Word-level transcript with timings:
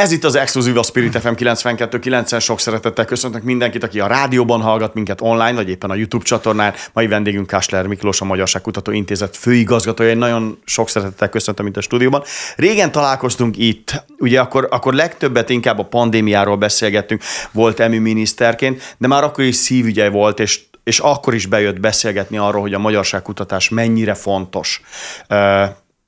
Ez 0.00 0.12
itt 0.12 0.24
az 0.24 0.34
Exkluzív 0.34 0.78
a 0.78 0.82
Spirit 0.82 1.18
FM 1.18 1.32
92.9-en. 1.36 2.40
Sok 2.40 2.60
szeretettel 2.60 3.04
köszöntök 3.04 3.42
mindenkit, 3.42 3.84
aki 3.84 4.00
a 4.00 4.06
rádióban 4.06 4.60
hallgat 4.60 4.94
minket 4.94 5.20
online, 5.20 5.52
vagy 5.52 5.68
éppen 5.68 5.90
a 5.90 5.94
YouTube 5.94 6.24
csatornán. 6.24 6.74
Mai 6.92 7.06
vendégünk 7.06 7.46
Kásler 7.46 7.86
Miklós, 7.86 8.20
a 8.20 8.24
Magyarság 8.24 8.62
Kutató 8.62 8.92
Intézet 8.92 9.36
főigazgatója. 9.36 10.10
Én 10.10 10.18
nagyon 10.18 10.58
sok 10.64 10.88
szeretettel 10.88 11.28
köszöntöm 11.28 11.66
itt 11.66 11.76
a 11.76 11.80
stúdióban. 11.80 12.22
Régen 12.56 12.92
találkoztunk 12.92 13.56
itt, 13.58 14.04
ugye 14.18 14.40
akkor, 14.40 14.68
akkor 14.70 14.94
legtöbbet 14.94 15.50
inkább 15.50 15.78
a 15.78 15.84
pandémiáról 15.84 16.56
beszélgettünk, 16.56 17.22
volt 17.52 17.80
EMI 17.80 17.98
miniszterként, 17.98 18.94
de 18.98 19.06
már 19.06 19.24
akkor 19.24 19.44
is 19.44 19.56
szívügye 19.56 20.08
volt, 20.08 20.40
és 20.40 20.60
és 20.84 20.98
akkor 20.98 21.34
is 21.34 21.46
bejött 21.46 21.80
beszélgetni 21.80 22.38
arról, 22.38 22.60
hogy 22.60 22.74
a 22.74 22.78
magyarságkutatás 22.78 23.68
mennyire 23.68 24.14
fontos 24.14 24.82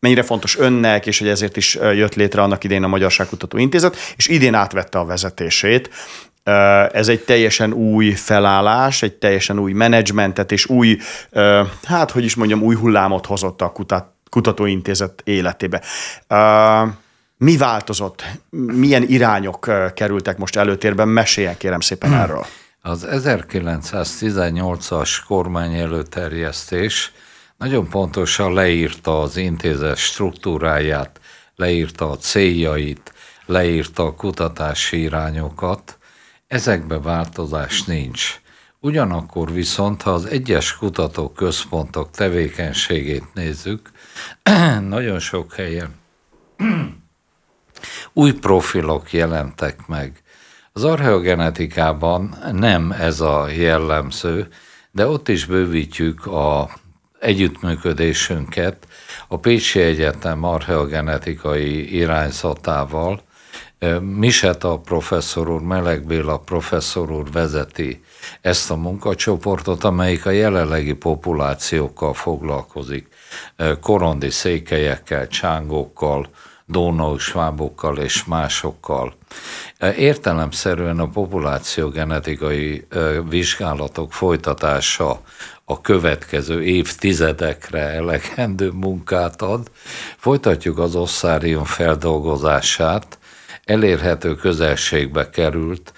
mennyire 0.02 0.22
fontos 0.22 0.58
önnek, 0.58 1.06
és 1.06 1.18
hogy 1.18 1.28
ezért 1.28 1.56
is 1.56 1.74
jött 1.74 2.14
létre 2.14 2.42
annak 2.42 2.64
idén 2.64 2.82
a 2.82 2.88
Magyarságkutató 2.88 3.58
Intézet, 3.58 3.96
és 4.16 4.28
idén 4.28 4.54
átvette 4.54 4.98
a 4.98 5.04
vezetését. 5.04 5.90
Ez 6.92 7.08
egy 7.08 7.20
teljesen 7.20 7.72
új 7.72 8.10
felállás, 8.10 9.02
egy 9.02 9.12
teljesen 9.12 9.58
új 9.58 9.72
menedzsmentet, 9.72 10.52
és 10.52 10.66
új, 10.66 10.98
hát 11.82 12.10
hogy 12.10 12.24
is 12.24 12.34
mondjam, 12.34 12.62
új 12.62 12.74
hullámot 12.74 13.26
hozott 13.26 13.62
a 13.62 13.72
kutatóintézet 14.30 15.22
életébe. 15.24 15.82
Mi 17.36 17.56
változott? 17.56 18.24
Milyen 18.50 19.02
irányok 19.02 19.70
kerültek 19.94 20.38
most 20.38 20.56
előtérben? 20.56 21.08
Meséljen 21.08 21.56
kérem 21.56 21.80
szépen 21.80 22.14
erről. 22.14 22.46
Az 22.80 23.06
1918-as 23.10 25.16
kormány 25.26 25.74
előterjesztés 25.74 27.12
nagyon 27.62 27.88
pontosan 27.88 28.52
leírta 28.52 29.20
az 29.20 29.36
intézet 29.36 29.96
struktúráját, 29.96 31.20
leírta 31.56 32.10
a 32.10 32.16
céljait, 32.16 33.12
leírta 33.46 34.04
a 34.04 34.14
kutatási 34.14 35.00
irányokat. 35.00 35.98
Ezekben 36.46 37.02
változás 37.02 37.82
nincs. 37.82 38.40
Ugyanakkor 38.80 39.52
viszont, 39.52 40.02
ha 40.02 40.10
az 40.10 40.24
egyes 40.24 40.76
kutatóközpontok 40.76 42.10
tevékenységét 42.10 43.34
nézzük, 43.34 43.90
nagyon 44.88 45.18
sok 45.18 45.54
helyen 45.54 45.94
új 48.12 48.32
profilok 48.32 49.12
jelentek 49.12 49.86
meg. 49.86 50.22
Az 50.72 50.84
archeogenetikában 50.84 52.36
nem 52.52 52.92
ez 52.92 53.20
a 53.20 53.48
jellemző, 53.48 54.48
de 54.90 55.06
ott 55.06 55.28
is 55.28 55.44
bővítjük 55.44 56.26
a 56.26 56.70
együttműködésünket 57.22 58.76
a 59.28 59.38
Pécsi 59.38 59.80
Egyetem 59.80 60.44
archeogenetikai 60.44 61.96
irányzatával. 61.96 63.20
Miseta 64.00 64.78
professzor 64.78 65.50
úr, 65.50 65.60
Meleg 65.60 66.06
Béla 66.06 66.38
professzor 66.38 67.10
úr 67.10 67.30
vezeti 67.32 68.04
ezt 68.40 68.70
a 68.70 68.76
munkacsoportot, 68.76 69.84
amelyik 69.84 70.26
a 70.26 70.30
jelenlegi 70.30 70.92
populációkkal 70.92 72.14
foglalkozik, 72.14 73.08
korondi 73.80 74.30
székelyekkel, 74.30 75.28
csángókkal, 75.28 76.28
dónausvábokkal 76.66 77.98
és 77.98 78.24
másokkal. 78.24 79.14
Értelemszerűen 79.96 80.98
a 80.98 81.08
populáció 81.08 81.88
genetikai 81.88 82.86
vizsgálatok 83.28 84.12
folytatása 84.12 85.20
a 85.72 85.80
következő 85.80 86.62
évtizedekre 86.62 87.80
elegendő 87.80 88.70
munkát 88.70 89.42
ad. 89.42 89.70
Folytatjuk 90.16 90.78
az 90.78 90.94
osszárium 90.94 91.64
feldolgozását, 91.64 93.18
elérhető 93.64 94.34
közelségbe 94.34 95.30
került 95.30 95.92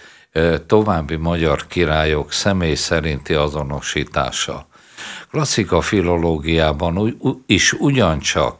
további 0.67 1.17
magyar 1.17 1.67
királyok 1.67 2.33
személy 2.33 2.75
szerinti 2.75 3.35
azonosítása. 3.35 4.67
Klasszika 5.31 5.81
filológiában 5.81 7.19
is 7.47 7.73
ugyancsak 7.73 8.57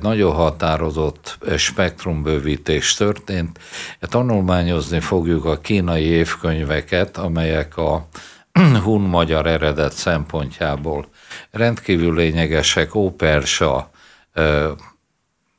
nagyon 0.00 0.32
határozott 0.32 1.38
spektrumbővítés 1.56 2.94
történt. 2.94 3.58
Tanulmányozni 4.00 5.00
fogjuk 5.00 5.44
a 5.44 5.60
kínai 5.60 6.04
évkönyveket, 6.04 7.16
amelyek 7.16 7.76
a 7.76 8.08
hun-magyar 8.84 9.46
eredet 9.46 9.92
szempontjából 9.92 11.06
rendkívül 11.50 12.14
lényegesek, 12.14 12.94
ópersa 12.94 13.90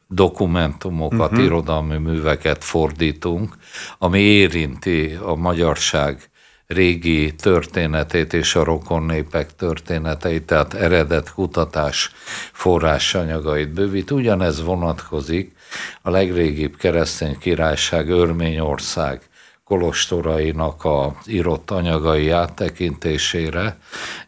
dokumentumokat, 0.08 1.32
uh-huh. 1.32 1.46
irodalmi 1.46 1.98
műveket 1.98 2.64
fordítunk, 2.64 3.58
ami 3.98 4.20
érinti 4.20 5.18
a 5.22 5.36
magyarság 5.36 6.32
régi 6.68 7.36
történetét 7.36 8.34
és 8.34 8.56
a 8.56 8.64
rokon 8.64 9.04
népek 9.04 9.56
történeteit, 9.56 10.44
tehát 10.44 10.74
eredet 10.74 11.34
kutatás 11.34 12.12
forrásanyagait 12.52 13.70
bővít. 13.70 14.12
Ugyanez 14.12 14.64
vonatkozik 14.64 15.56
a 16.02 16.10
legrégibb 16.10 16.76
keresztény 16.76 17.38
királyság 17.38 18.10
Örményország 18.10 19.22
kolostorainak 19.64 20.84
a 20.84 21.16
írott 21.26 21.72
anyagai 21.72 22.30
áttekintésére, 22.30 23.78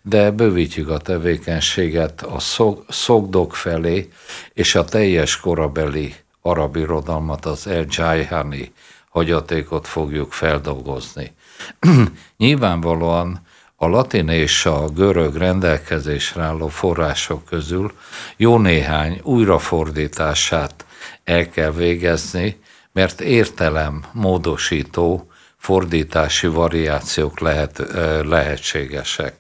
de 0.02 0.32
bővítjük 0.32 0.90
a 0.90 0.98
tevékenységet 0.98 2.22
a 2.22 2.40
szogdok 2.88 3.56
felé, 3.56 4.10
és 4.54 4.76
a 4.76 4.86
teljes 4.86 5.40
korabeli 5.40 6.16
arab 6.42 6.76
irodalmat, 6.76 7.46
az 7.46 7.68
El 7.68 7.86
Jayhani 7.90 8.72
hagyatékot 9.10 9.88
fogjuk 9.88 10.34
feldolgozni. 10.34 11.32
Nyilvánvalóan 12.38 13.42
a 13.76 13.88
latin 13.88 14.30
és 14.30 14.66
a 14.66 14.88
görög 14.88 15.36
rendelkezésre 15.36 16.44
álló 16.44 16.68
források 16.68 17.46
közül 17.46 17.92
jó 18.38 18.58
néhány 18.58 19.20
újrafordítását 19.24 20.86
el 21.24 21.50
kell 21.50 21.72
végezni, 21.72 22.60
mert 22.96 23.22
értelem 23.22 24.04
módosító 24.12 25.32
fordítási 25.58 26.48
variációk 26.48 27.40
lehet, 27.40 27.84
lehetségesek. 28.24 29.36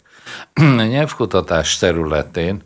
A 0.53 0.81
nyelvkutatás 0.81 1.77
területén 1.77 2.61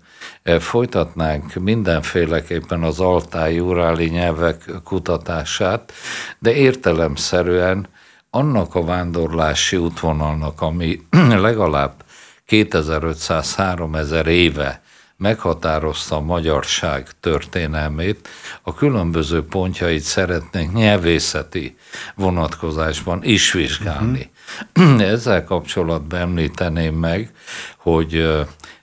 folytatnánk 0.59 1.53
mindenféleképpen 1.53 2.83
az 2.83 2.99
altály 2.99 3.59
uráli 3.59 4.05
nyelvek 4.05 4.71
kutatását, 4.83 5.91
de 6.39 6.53
értelemszerűen 6.53 7.87
annak 8.29 8.75
a 8.75 8.83
vándorlási 8.83 9.77
útvonalnak, 9.77 10.61
ami 10.61 11.01
legalább 11.47 11.93
2500-3000 12.49 14.25
éve 14.25 14.81
meghatározta 15.19 16.15
a 16.15 16.21
magyarság 16.21 17.07
történelmét, 17.19 18.27
a 18.61 18.73
különböző 18.73 19.43
pontjait 19.43 20.01
szeretnénk 20.01 20.73
nyelvészeti 20.73 21.77
vonatkozásban 22.15 23.23
is 23.23 23.51
vizsgálni. 23.51 24.31
Uh-huh. 24.75 25.01
Ezzel 25.13 25.43
kapcsolatban 25.43 26.19
említeném 26.19 26.95
meg, 26.95 27.31
hogy 27.77 28.37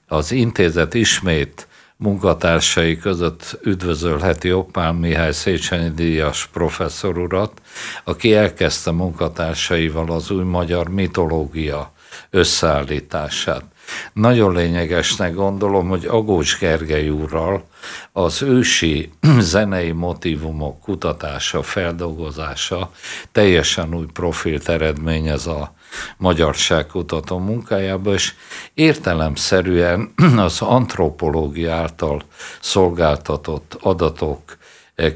az 0.06 0.32
intézet 0.32 0.94
ismét 0.94 1.69
munkatársai 1.97 2.97
között 2.97 3.58
üdvözölheti 3.62 4.53
Oppál 4.53 4.92
Mihály 4.92 5.32
Széchenyi 5.32 5.91
Díjas 5.91 6.47
professzor 6.47 7.18
urat, 7.18 7.60
aki 8.04 8.34
elkezdte 8.34 8.91
munkatársaival 8.91 10.10
az 10.10 10.30
új 10.30 10.44
magyar 10.44 10.88
mitológia 10.88 11.92
összeállítását. 12.30 13.64
Nagyon 14.12 14.52
lényegesnek 14.52 15.34
gondolom, 15.34 15.88
hogy 15.88 16.04
Agócs 16.06 16.58
Gergely 16.58 17.08
úrral 17.08 17.64
az 18.12 18.42
ősi 18.42 19.12
zenei 19.38 19.92
motivumok 19.92 20.80
kutatása, 20.80 21.62
feldolgozása 21.62 22.91
teljesen 23.33 23.94
új 23.94 24.06
profilt 24.12 24.68
eredményez 24.68 25.47
a 25.47 25.74
magyarságkutató 26.16 27.38
munkájába, 27.38 28.12
és 28.12 28.34
értelemszerűen 28.74 30.12
az 30.36 30.60
antropológia 30.60 31.74
által 31.74 32.22
szolgáltatott 32.60 33.78
adatok, 33.80 34.56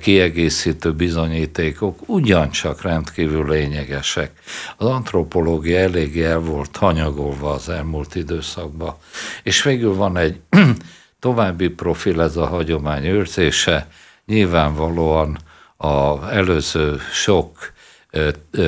kiegészítő 0.01 0.93
bizonyítékok 0.93 1.99
ugyancsak 2.07 2.83
rendkívül 2.83 3.49
lényegesek. 3.49 4.33
Az 4.77 4.87
antropológia 4.87 5.79
eléggé 5.79 6.25
el 6.25 6.39
volt 6.39 6.77
hanyagolva 6.77 7.51
az 7.51 7.69
elmúlt 7.69 8.15
időszakban. 8.15 8.95
És 9.43 9.63
végül 9.63 9.95
van 9.95 10.17
egy 10.17 10.41
további 11.21 11.69
profil, 11.69 12.23
ez 12.23 12.37
a 12.37 12.47
hagyomány 12.47 13.07
őrzése, 13.07 13.89
nyilvánvalóan 14.27 15.39
az 15.77 16.29
előző 16.31 16.99
sok 17.13 17.73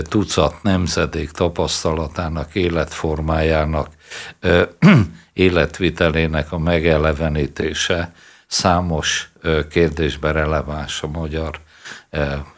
tucat 0.03 0.63
nemzedék 0.63 1.31
tapasztalatának, 1.31 2.55
életformájának, 2.55 3.89
életvitelének 5.33 6.53
a 6.53 6.59
megelevenítése 6.59 8.13
számos 8.53 9.33
kérdésben 9.71 10.33
releváns 10.33 11.03
a 11.03 11.07
magyar 11.07 11.61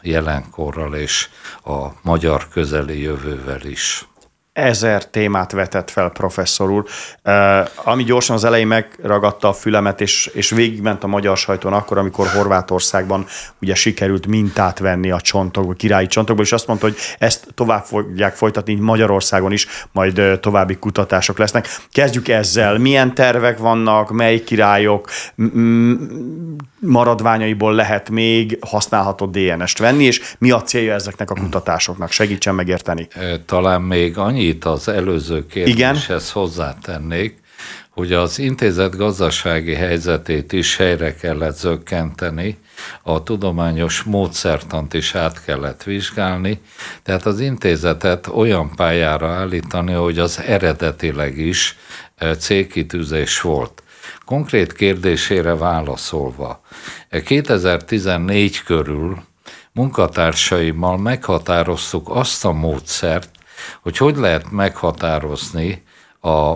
jelenkorral 0.01 0.95
és 0.95 1.29
a 1.63 1.87
magyar 2.01 2.47
közeli 2.47 3.01
jövővel 3.01 3.61
is 3.61 4.07
ezer 4.55 5.05
témát 5.05 5.51
vetett 5.51 5.89
fel 5.89 6.09
professzor 6.09 6.71
úr, 6.71 6.85
uh, 7.23 7.33
ami 7.83 8.03
gyorsan 8.03 8.35
az 8.35 8.43
elején 8.43 8.67
megragadta 8.67 9.47
a 9.47 9.53
fülemet, 9.53 10.01
és, 10.01 10.29
és 10.33 10.49
végigment 10.49 11.03
a 11.03 11.07
magyar 11.07 11.37
sajton 11.37 11.73
akkor, 11.73 11.97
amikor 11.97 12.27
Horvátországban 12.27 13.25
ugye 13.61 13.75
sikerült 13.75 14.27
mintát 14.27 14.79
venni 14.79 15.11
a 15.11 15.21
csontokból, 15.21 15.75
királyi 15.75 16.07
csontokból, 16.07 16.45
és 16.45 16.51
azt 16.51 16.67
mondta, 16.67 16.85
hogy 16.85 16.95
ezt 17.19 17.47
tovább 17.53 17.83
fogják 17.83 18.35
folytatni 18.35 18.75
Magyarországon 18.75 19.51
is, 19.51 19.67
majd 19.91 20.19
uh, 20.19 20.39
további 20.39 20.75
kutatások 20.75 21.37
lesznek. 21.37 21.67
Kezdjük 21.91 22.27
ezzel. 22.27 22.77
Milyen 22.77 23.13
tervek 23.13 23.57
vannak, 23.57 24.11
mely 24.11 24.43
királyok 24.43 25.09
maradványaiból 26.79 27.73
lehet 27.73 28.09
még 28.09 28.57
használható 28.61 29.25
DNS-t 29.25 29.77
venni, 29.77 30.03
és 30.03 30.21
mi 30.37 30.51
a 30.51 30.61
célja 30.61 30.93
ezeknek 30.93 31.29
a 31.29 31.33
kutatásoknak? 31.33 32.11
Segítsen 32.11 32.55
megérteni. 32.55 33.07
Talán 33.45 33.81
még 33.81 34.17
annyi 34.17 34.44
annyit 34.45 34.65
az 34.65 34.87
előző 34.87 35.45
kérdéshez 35.45 36.05
Igen? 36.07 36.19
hozzátennék, 36.43 37.39
hogy 37.89 38.13
az 38.13 38.39
intézet 38.39 38.97
gazdasági 38.97 39.73
helyzetét 39.73 40.53
is 40.53 40.77
helyre 40.77 41.15
kellett 41.15 41.55
zökkenteni, 41.55 42.57
a 43.03 43.23
tudományos 43.23 44.03
módszertant 44.03 44.93
is 44.93 45.15
át 45.15 45.43
kellett 45.43 45.83
vizsgálni, 45.83 46.59
tehát 47.03 47.25
az 47.25 47.39
intézetet 47.39 48.27
olyan 48.27 48.75
pályára 48.75 49.27
állítani, 49.27 49.93
hogy 49.93 50.19
az 50.19 50.39
eredetileg 50.39 51.37
is 51.37 51.77
e, 52.15 52.35
célkitűzés 52.35 53.41
volt. 53.41 53.83
Konkrét 54.25 54.73
kérdésére 54.73 55.55
válaszolva, 55.55 56.61
2014 57.25 58.63
körül 58.63 59.17
munkatársaimmal 59.71 60.97
meghatároztuk 60.97 62.09
azt 62.09 62.45
a 62.45 62.51
módszert, 62.51 63.34
hogy 63.81 63.97
hogy 63.97 64.15
lehet 64.15 64.51
meghatározni 64.51 65.83
a 66.21 66.53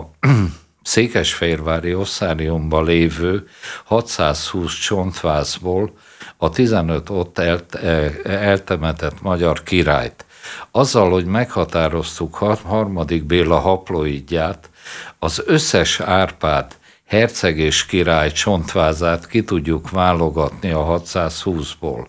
Székesfehérvári 0.82 1.94
osszáriumban 1.94 2.84
lévő 2.84 3.48
620 3.84 4.78
csontvázból 4.78 5.92
a 6.36 6.48
15 6.48 7.10
ott 7.10 7.38
elt, 7.38 7.74
e, 7.74 8.12
eltemetett 8.24 9.22
magyar 9.22 9.62
királyt. 9.62 10.24
Azzal, 10.70 11.10
hogy 11.10 11.24
meghatároztuk 11.24 12.34
harmadik 12.34 13.24
Béla 13.24 13.58
haploidját, 13.58 14.70
az 15.18 15.42
összes 15.46 16.00
Árpád 16.00 16.74
herceg 17.06 17.58
és 17.58 17.86
király 17.86 18.32
csontvázát 18.32 19.26
ki 19.26 19.44
tudjuk 19.44 19.90
válogatni 19.90 20.70
a 20.70 21.00
620-ból. 21.04 22.06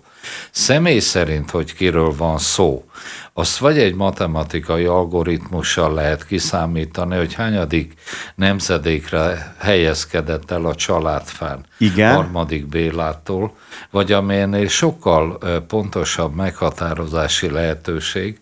Személy 0.52 1.00
szerint, 1.00 1.52
hogy 1.52 1.74
kiről 1.74 2.16
van 2.16 2.38
szó, 2.38 2.86
azt 3.34 3.58
vagy 3.58 3.80
egy 3.80 3.96
matematikai 3.96 4.86
algoritmussal 4.86 5.94
lehet 5.94 6.26
kiszámítani, 6.26 7.16
hogy 7.16 7.34
hányadik 7.34 7.94
nemzedékre 8.36 9.56
helyezkedett 9.60 10.52
el 10.52 10.66
a 10.66 10.76
családfán 10.76 11.66
Igen. 11.78 12.16
harmadik 12.16 12.68
Bélától, 12.68 13.56
vagy 13.90 14.12
amilyennél 14.12 14.68
sokkal 14.68 15.38
pontosabb 15.68 16.36
meghatározási 16.36 17.50
lehetőség, 17.50 18.40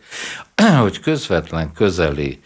hogy 0.82 1.00
közvetlen 1.00 1.72
közeli 1.74 2.42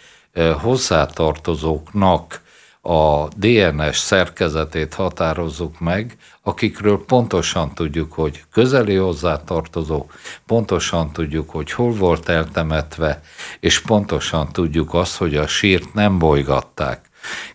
hozzátartozóknak 0.61 2.41
a 2.85 3.27
DNS 3.35 3.97
szerkezetét 3.97 4.93
határozzuk 4.93 5.79
meg, 5.79 6.17
akikről 6.41 7.05
pontosan 7.05 7.73
tudjuk, 7.73 8.13
hogy 8.13 8.43
közeli 8.51 8.95
hozzátartozó, 8.95 10.05
pontosan 10.45 11.11
tudjuk, 11.11 11.49
hogy 11.49 11.71
hol 11.71 11.91
volt 11.91 12.29
eltemetve, 12.29 13.21
és 13.59 13.81
pontosan 13.81 14.51
tudjuk 14.51 14.93
azt, 14.93 15.17
hogy 15.17 15.35
a 15.35 15.47
sírt 15.47 15.93
nem 15.93 16.17
bolygatták. 16.19 17.09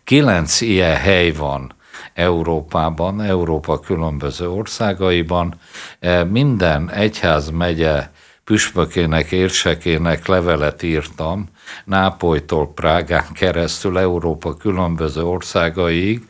Kilenc 0.04 0.60
ilyen 0.60 0.96
hely 0.96 1.30
van 1.30 1.72
Európában, 2.14 3.20
Európa 3.20 3.80
különböző 3.80 4.50
országaiban. 4.50 5.54
E, 6.00 6.25
minden 6.25 6.90
egyház 6.90 7.50
megye 7.50 8.10
püspökének, 8.49 9.33
érsekének 9.33 10.27
levelet 10.27 10.83
írtam, 10.83 11.49
Nápolytól 11.85 12.73
Prágán 12.75 13.25
keresztül 13.33 13.99
Európa 13.99 14.55
különböző 14.55 15.23
országaig, 15.23 16.29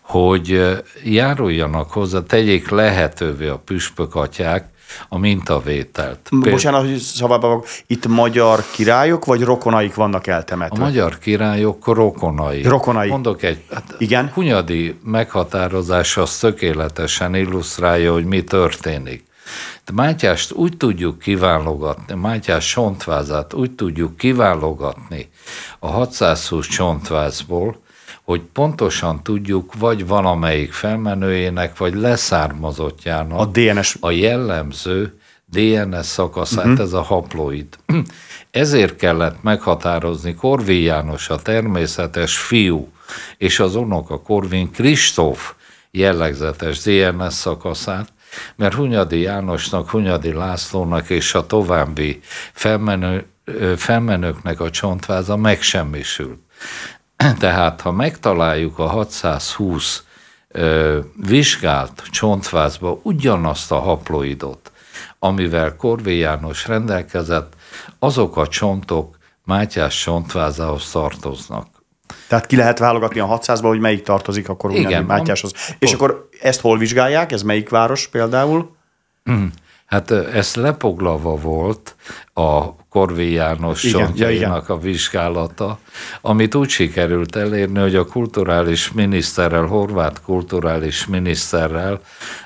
hogy 0.00 0.62
járuljanak 1.04 1.90
hozzá, 1.90 2.20
tegyék 2.26 2.68
lehetővé 2.68 3.48
a 3.48 3.58
püspök 3.58 4.14
atyák 4.14 4.68
a 5.08 5.18
mintavételt. 5.18 6.28
Bocsánat, 6.30 6.80
hogy 6.80 6.96
szabadba 6.96 7.64
itt 7.86 8.06
magyar 8.06 8.64
királyok, 8.72 9.24
vagy 9.24 9.42
rokonaik 9.42 9.94
vannak 9.94 10.26
eltemetve? 10.26 10.82
A 10.82 10.86
magyar 10.86 11.18
királyok 11.18 11.86
rokonai. 11.86 12.62
Rokonai. 12.62 13.08
Mondok 13.08 13.42
egy, 13.42 13.62
hát 13.72 13.94
Igen? 13.98 14.30
Hunyadi 14.34 14.98
meghatározás 15.04 16.16
az 16.16 16.38
tökéletesen 16.38 17.34
illusztrálja, 17.34 18.12
hogy 18.12 18.24
mi 18.24 18.42
történik. 18.42 19.24
De 19.84 19.92
Mátyást 19.92 20.52
úgy 20.52 20.76
tudjuk 20.76 21.18
kiválogatni, 21.18 22.14
Mátyás 22.14 22.70
csontvázát 22.70 23.54
úgy 23.54 23.72
tudjuk 23.72 24.16
kiválogatni 24.16 25.28
a 25.78 25.86
620 25.86 26.66
csontvázból, 26.68 27.82
hogy 28.24 28.40
pontosan 28.52 29.22
tudjuk, 29.22 29.74
vagy 29.78 30.06
valamelyik 30.06 30.72
felmenőjének, 30.72 31.76
vagy 31.76 31.94
leszármazottjának 31.94 33.38
a, 33.38 33.44
DNS. 33.44 33.96
a 34.00 34.10
jellemző 34.10 35.18
DNS 35.50 36.06
szakaszát, 36.06 36.64
uh-huh. 36.64 36.80
ez 36.80 36.92
a 36.92 37.02
haploid. 37.02 37.66
Ezért 38.50 38.96
kellett 38.96 39.42
meghatározni 39.42 40.34
Korvin 40.34 40.82
János, 40.82 41.30
a 41.30 41.36
természetes 41.36 42.38
fiú, 42.38 42.88
és 43.38 43.60
az 43.60 43.74
unoka 43.74 44.20
Korvin 44.20 44.70
Kristóf 44.70 45.54
jellegzetes 45.90 46.82
DNS 46.82 47.34
szakaszát, 47.34 48.12
mert 48.56 48.74
Hunyadi 48.74 49.20
Jánosnak, 49.20 49.90
Hunyadi 49.90 50.32
Lászlónak 50.32 51.10
és 51.10 51.34
a 51.34 51.46
további 51.46 52.20
felmenő, 52.52 53.26
felmenőknek 53.76 54.60
a 54.60 54.70
csontváza 54.70 55.36
megsemmisült. 55.36 56.38
Tehát, 57.38 57.80
ha 57.80 57.92
megtaláljuk 57.92 58.78
a 58.78 58.86
620 58.86 60.04
ö, 60.48 60.98
vizsgált 61.26 62.02
csontvázba 62.10 63.00
ugyanazt 63.02 63.72
a 63.72 63.78
haploidot, 63.78 64.72
amivel 65.18 65.76
Korvé 65.76 66.18
János 66.18 66.66
rendelkezett, 66.66 67.52
azok 67.98 68.36
a 68.36 68.46
csontok 68.46 69.16
Mátyás 69.44 70.02
csontvázához 70.02 70.90
tartoznak. 70.90 71.66
Tehát 72.28 72.46
ki 72.46 72.56
lehet 72.56 72.78
válogatni 72.78 73.20
a 73.20 73.38
600-ba, 73.38 73.62
hogy 73.62 73.80
melyik 73.80 74.02
tartozik 74.02 74.48
akkor 74.48 74.74
Igen, 74.74 75.04
Mátyáshoz. 75.04 75.52
És 75.78 75.92
akkor 75.92 76.28
ezt 76.44 76.60
hol 76.60 76.78
vizsgálják? 76.78 77.32
Ez 77.32 77.42
melyik 77.42 77.68
város 77.68 78.08
például? 78.08 78.76
Hmm. 79.24 79.52
Hát 79.86 80.10
ez 80.10 80.54
lepoglalva 80.54 81.36
volt 81.36 81.96
a 82.32 82.76
Korvé 82.88 83.30
János 83.30 83.80
csontjainak 83.80 84.68
a 84.68 84.78
vizsgálata, 84.78 85.78
amit 86.20 86.54
úgy 86.54 86.68
sikerült 86.68 87.36
elérni, 87.36 87.78
hogy 87.78 87.94
a 87.94 88.06
kulturális 88.06 88.92
miniszterrel, 88.92 89.64
horvát 89.64 90.22
kulturális 90.22 91.06
miniszterrel, 91.06 92.00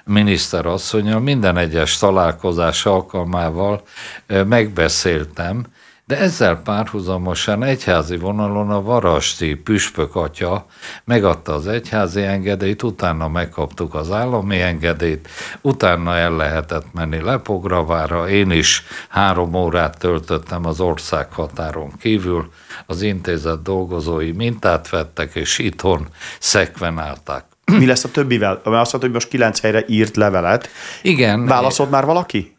miniszterasszonyal 0.04 1.20
minden 1.20 1.56
egyes 1.56 1.98
találkozás 1.98 2.86
alkalmával 2.86 3.82
megbeszéltem, 4.26 5.64
de 6.08 6.18
ezzel 6.18 6.56
párhuzamosan 6.56 7.62
egyházi 7.62 8.16
vonalon 8.16 8.70
a 8.70 8.82
varasti 8.82 9.54
püspök 9.54 10.16
atya 10.16 10.66
megadta 11.04 11.54
az 11.54 11.66
egyházi 11.66 12.22
engedélyt, 12.22 12.82
utána 12.82 13.28
megkaptuk 13.28 13.94
az 13.94 14.10
állami 14.10 14.60
engedélyt, 14.60 15.28
utána 15.60 16.16
el 16.16 16.36
lehetett 16.36 16.92
menni 16.92 17.20
Lepogravára, 17.20 18.28
én 18.28 18.50
is 18.50 18.82
három 19.08 19.54
órát 19.54 19.98
töltöttem 19.98 20.66
az 20.66 20.80
ország 20.80 21.32
határon 21.32 21.92
kívül, 21.98 22.50
az 22.86 23.02
intézet 23.02 23.62
dolgozói 23.62 24.32
mintát 24.32 24.88
vettek, 24.88 25.34
és 25.34 25.58
itthon 25.58 26.06
szekvenálták. 26.38 27.44
Mi 27.64 27.86
lesz 27.86 28.04
a 28.04 28.10
többivel? 28.10 28.50
Mert 28.50 28.66
azt 28.66 28.74
mondta, 28.74 28.98
hogy 28.98 29.12
most 29.12 29.28
kilenc 29.28 29.60
helyre 29.60 29.84
írt 29.86 30.16
levelet. 30.16 30.68
Igen. 31.02 31.46
Válaszolt 31.46 31.90
már 31.90 32.04
valaki? 32.04 32.57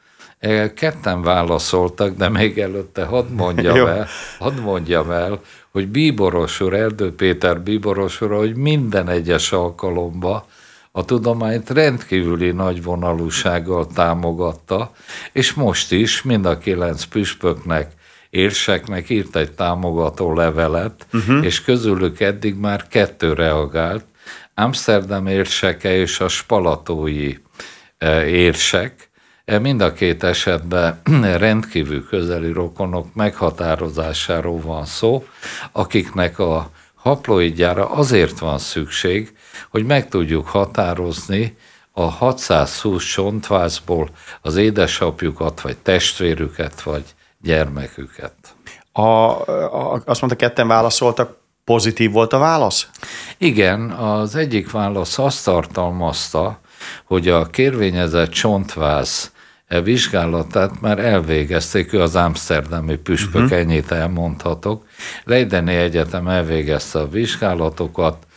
Ketten 0.76 1.22
válaszoltak, 1.22 2.16
de 2.16 2.30
még 2.30 2.60
előtte 2.60 3.06
hadd 3.06 3.30
mondjam, 3.32 3.88
el, 3.88 4.08
hadd 4.40 4.60
mondjam 4.60 5.12
el, 5.12 5.42
hogy 5.72 5.88
Bíboros 5.88 6.60
úr, 6.62 6.74
Erdő 6.74 7.16
Péter 7.16 7.62
Bíboros 7.62 8.22
úr, 8.22 8.32
hogy 8.32 8.56
minden 8.56 9.10
egyes 9.10 9.52
alkalomba 9.52 10.48
a 10.92 11.06
tudományt 11.06 11.70
rendkívüli 11.70 12.52
nagy 12.52 12.84
vonalúsággal 12.84 13.88
támogatta, 13.88 14.92
és 15.32 15.54
most 15.54 15.92
is 15.92 16.22
mind 16.22 16.46
a 16.46 16.58
kilenc 16.58 17.04
püspöknek, 17.04 17.92
érseknek 18.30 19.10
írt 19.10 19.36
egy 19.36 19.52
támogató 19.52 20.34
levelet, 20.34 21.08
uh-huh. 21.14 21.46
és 21.46 21.62
közülük 21.62 22.20
eddig 22.20 22.56
már 22.56 22.88
kettő 22.88 23.34
reagált, 23.34 24.06
Amsterdam 24.56 25.28
érseke 25.28 25.96
és 25.96 26.20
a 26.20 26.28
spalatói 26.28 27.34
érsek, 28.26 29.09
Mind 29.58 29.82
a 29.82 29.94
két 29.94 30.24
esetben 30.24 31.02
rendkívül 31.38 32.08
közeli 32.08 32.52
rokonok 32.52 33.14
meghatározásáról 33.14 34.62
van 34.62 34.86
szó, 34.86 35.26
akiknek 35.72 36.40
a 36.40 36.70
haploidjára 36.96 37.90
azért 37.90 38.40
van 38.40 38.58
szükség, 38.58 39.38
hogy 39.70 39.86
meg 39.86 40.10
tudjuk 40.10 40.48
határozni 40.48 41.58
a 41.92 42.02
620 42.02 43.04
csontvászból 43.04 44.10
az 44.42 44.56
édesapjukat, 44.56 45.62
vagy 45.62 45.78
testvérüket, 45.78 46.82
vagy 46.82 47.04
gyermeküket. 47.42 48.34
A, 48.92 49.02
a, 49.02 50.02
azt 50.06 50.22
mondta, 50.22 50.46
ketten 50.46 50.68
válaszoltak, 50.68 51.38
pozitív 51.64 52.12
volt 52.12 52.34
a 52.34 52.38
válasz? 52.38 52.88
Igen, 53.38 53.90
az 53.90 54.36
egyik 54.36 54.72
válasz 54.72 55.20
azt 55.20 55.46
tartalmazta, 55.46 56.60
hogy 57.06 57.28
a 57.28 57.46
kérvényezett 57.46 58.30
csontváz 58.30 59.32
e 59.34 59.39
vizsgálatát 59.78 60.82
már 60.82 61.00
elvégezték, 61.00 61.94
ő 61.94 62.02
az 62.02 62.16
Amsterdami 62.16 62.96
püspök, 62.96 63.42
uh-huh. 63.42 63.58
ennyit 63.58 63.92
elmondhatok. 63.92 64.86
Leideni 65.24 65.76
Egyetem 65.76 66.28
elvégezte 66.28 67.00
a 67.00 67.10
vizsgálatokat, 67.10 68.28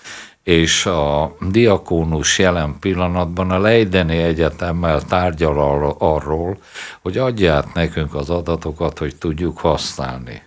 és 0.43 0.87
a 0.87 1.37
diakónus 1.51 2.39
jelen 2.39 2.77
pillanatban 2.81 3.51
a 3.51 3.59
Leideni 3.59 4.17
Egyetemmel 4.17 5.03
tárgyal 5.03 5.95
arról, 5.99 6.59
hogy 7.03 7.19
adja 7.19 7.55
át 7.55 7.75
nekünk 7.75 8.15
az 8.15 8.31
adatokat, 8.31 8.99
hogy 8.99 9.17
tudjuk 9.17 9.59
használni. 9.59 10.43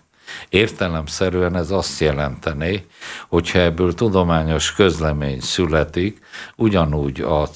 Értelemszerűen 0.49 1.55
ez 1.55 1.71
azt 1.71 1.99
jelenteni, 1.99 2.85
hogyha 3.27 3.59
ebből 3.59 3.93
tudományos 3.93 4.73
közlemény 4.73 5.39
születik, 5.39 6.19
ugyanúgy 6.55 7.21
a 7.21 7.49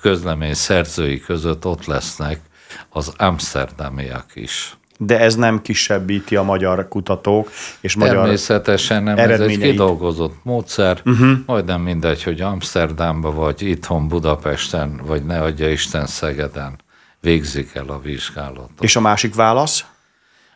közlemény 0.00 0.54
szerzői 0.54 1.20
között 1.20 1.66
ott 1.66 1.86
lesznek 1.86 2.40
az 2.88 3.12
amsterdamiak 3.16 4.26
is. 4.34 4.76
De 4.98 5.20
ez 5.20 5.34
nem 5.34 5.62
kisebbíti 5.62 6.36
a 6.36 6.42
magyar 6.42 6.88
kutatók 6.88 7.50
és 7.80 7.94
magyar 7.94 8.14
Természetesen 8.14 9.02
nem, 9.02 9.18
ez 9.18 9.40
egy 9.40 9.58
kidolgozott 9.58 10.34
módszer, 10.42 11.00
uh-huh. 11.04 11.38
majdnem 11.46 11.80
mindegy, 11.80 12.22
hogy 12.22 12.40
Amsterdamban 12.40 13.34
vagy 13.34 13.62
itthon 13.62 14.08
Budapesten, 14.08 15.00
vagy 15.06 15.24
ne 15.24 15.40
adja 15.40 15.70
Isten 15.70 16.06
Szegeden 16.06 16.78
végzik 17.20 17.74
el 17.74 17.88
a 17.88 18.00
vizsgálatot. 18.00 18.70
És 18.80 18.96
a 18.96 19.00
másik 19.00 19.34
válasz? 19.34 19.84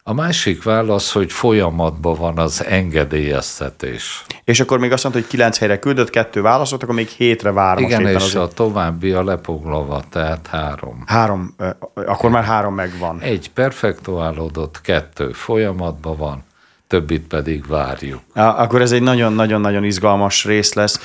A 0.03 0.13
másik 0.13 0.63
válasz, 0.63 1.13
hogy 1.13 1.33
folyamatban 1.33 2.15
van 2.15 2.39
az 2.39 2.65
engedélyeztetés. 2.65 4.25
És 4.45 4.61
akkor 4.61 4.79
még 4.79 4.93
azt 4.93 5.03
mondta, 5.03 5.21
hogy 5.21 5.31
kilenc 5.31 5.59
helyre 5.59 5.79
küldött, 5.79 6.11
kettő 6.11 6.43
válaszolt, 6.43 6.83
akkor 6.83 6.95
még 6.95 7.09
hétre 7.09 7.51
vár 7.51 7.79
Igen, 7.79 8.07
és 8.07 8.15
azért. 8.15 8.43
a 8.43 8.49
további 8.49 9.11
a 9.11 9.25
lepoglalva, 9.25 10.03
tehát 10.11 10.47
három. 10.47 11.03
Három, 11.07 11.55
akkor 11.95 12.31
már 12.31 12.45
három 12.45 12.75
megvan. 12.75 13.21
Egy 13.21 13.51
perfektuálódott, 13.51 14.81
kettő 14.81 15.33
folyamatban 15.33 16.17
van, 16.17 16.45
többit 16.91 17.27
pedig 17.27 17.67
várjuk. 17.67 18.21
Akkor 18.35 18.81
ez 18.81 18.93
egy 18.93 19.03
nagyon-nagyon-nagyon 19.03 19.85
izgalmas 19.85 20.45
rész 20.45 20.73
lesz. 20.73 21.01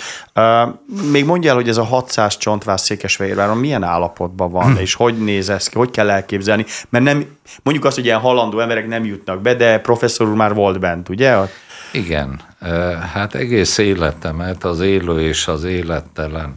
Még 1.12 1.26
mondja 1.26 1.50
el, 1.50 1.56
hogy 1.56 1.70
ez 1.70 1.78
a 1.78 1.84
600 1.84 2.38
csontvász 2.38 2.84
Székesfehérváron 2.84 3.58
milyen 3.58 3.84
állapotban 3.84 4.52
van, 4.52 4.78
és 4.86 4.94
hogy 4.94 5.18
néz 5.18 5.50
ez 5.50 5.68
ki, 5.68 5.78
hogy 5.78 5.92
kell 5.92 6.10
elképzelni? 6.10 6.66
Mert 6.90 7.04
nem, 7.04 7.26
mondjuk 7.64 7.86
azt, 7.86 7.96
hogy 7.96 8.06
ilyen 8.06 8.20
halandó 8.20 8.60
emberek 8.60 8.88
nem 8.88 9.06
jutnak 9.06 9.42
be, 9.42 9.56
de 9.56 9.80
professzor 9.80 10.28
úr 10.28 10.36
már 10.36 10.54
volt 10.54 10.80
bent, 10.80 11.10
ugye? 11.10 11.36
Igen, 11.92 12.40
hát 13.14 13.36
egész 13.36 13.78
életemet 13.78 14.64
az 14.64 14.80
élő 14.80 15.22
és 15.22 15.48
az 15.48 15.64
élettelen 15.64 16.54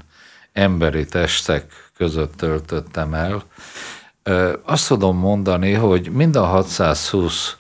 emberi 0.53 1.05
testek 1.05 1.65
között 1.97 2.37
töltöttem 2.37 3.15
el. 3.15 3.43
Azt 4.65 4.89
tudom 4.89 5.19
mondani, 5.19 5.73
hogy 5.73 6.11
mind 6.11 6.37
a 6.37 6.45
620 6.45 7.57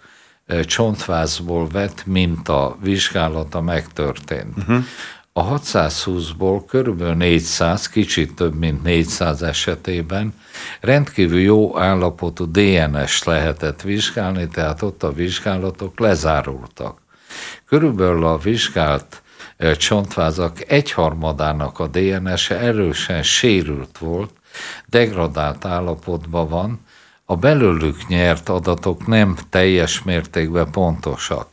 csontvázból 0.64 1.68
vett 1.68 2.06
minta 2.06 2.76
vizsgálata 2.82 3.60
megtörtént. 3.60 4.56
Uh-huh. 4.56 4.84
A 5.32 5.58
620-ból 5.60 6.62
körülbelül 6.68 7.14
400, 7.14 7.88
kicsit 7.88 8.34
több 8.34 8.54
mint 8.54 8.82
400 8.82 9.42
esetében 9.42 10.34
rendkívül 10.80 11.40
jó 11.40 11.78
állapotú 11.78 12.50
DNS 12.50 13.24
lehetett 13.24 13.82
vizsgálni, 13.82 14.48
tehát 14.48 14.82
ott 14.82 15.02
a 15.02 15.12
vizsgálatok 15.12 15.98
lezárultak. 15.98 17.00
Körülbelül 17.64 18.26
a 18.26 18.38
vizsgált 18.38 19.22
csontvázak 19.76 20.70
egyharmadának 20.70 21.78
a 21.78 21.86
DNS-e 21.86 22.54
erősen 22.54 23.22
sérült 23.22 23.98
volt, 23.98 24.32
degradált 24.86 25.64
állapotban 25.64 26.48
van, 26.48 26.80
a 27.30 27.36
belőlük 27.36 28.06
nyert 28.06 28.48
adatok 28.48 29.06
nem 29.06 29.36
teljes 29.50 30.02
mértékben 30.02 30.70
pontosak. 30.70 31.48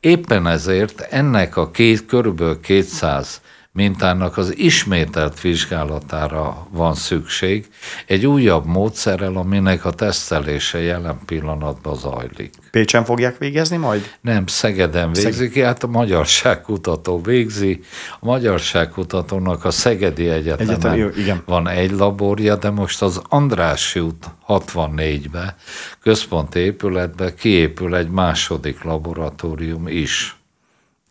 Éppen 0.00 0.46
ezért 0.46 1.00
ennek 1.00 1.56
a 1.56 1.70
két, 1.70 2.06
körülbelül 2.06 2.60
200 2.60 3.40
mintának 3.74 4.36
az 4.36 4.58
ismételt 4.58 5.40
vizsgálatára 5.40 6.66
van 6.70 6.94
szükség, 6.94 7.66
egy 8.06 8.26
újabb 8.26 8.66
módszerrel, 8.66 9.36
aminek 9.36 9.84
a 9.84 9.90
tesztelése 9.90 10.80
jelen 10.80 11.18
pillanatban 11.26 11.96
zajlik. 11.96 12.54
Pécsen 12.70 13.04
fogják 13.04 13.38
végezni 13.38 13.76
majd? 13.76 14.16
Nem, 14.20 14.46
Szegeden 14.46 15.12
végzik, 15.12 15.52
Szeg... 15.52 15.64
hát 15.64 15.82
a 15.82 15.86
Magyarságkutató 15.86 17.20
végzi. 17.20 17.80
A 18.20 18.26
Magyarságkutatónak 18.26 19.64
a 19.64 19.70
Szegedi 19.70 20.28
Egyetemen 20.28 20.74
Egyetem, 20.74 20.96
jó, 20.96 21.08
igen. 21.16 21.42
van 21.46 21.68
egy 21.68 21.90
laborja, 21.90 22.56
de 22.56 22.70
most 22.70 23.02
az 23.02 23.20
András 23.28 23.96
út 23.96 24.30
64-be, 24.48 25.56
központi 26.00 26.58
épületbe 26.58 27.34
kiépül 27.34 27.96
egy 27.96 28.08
második 28.08 28.82
laboratórium 28.82 29.88
is. 29.88 30.36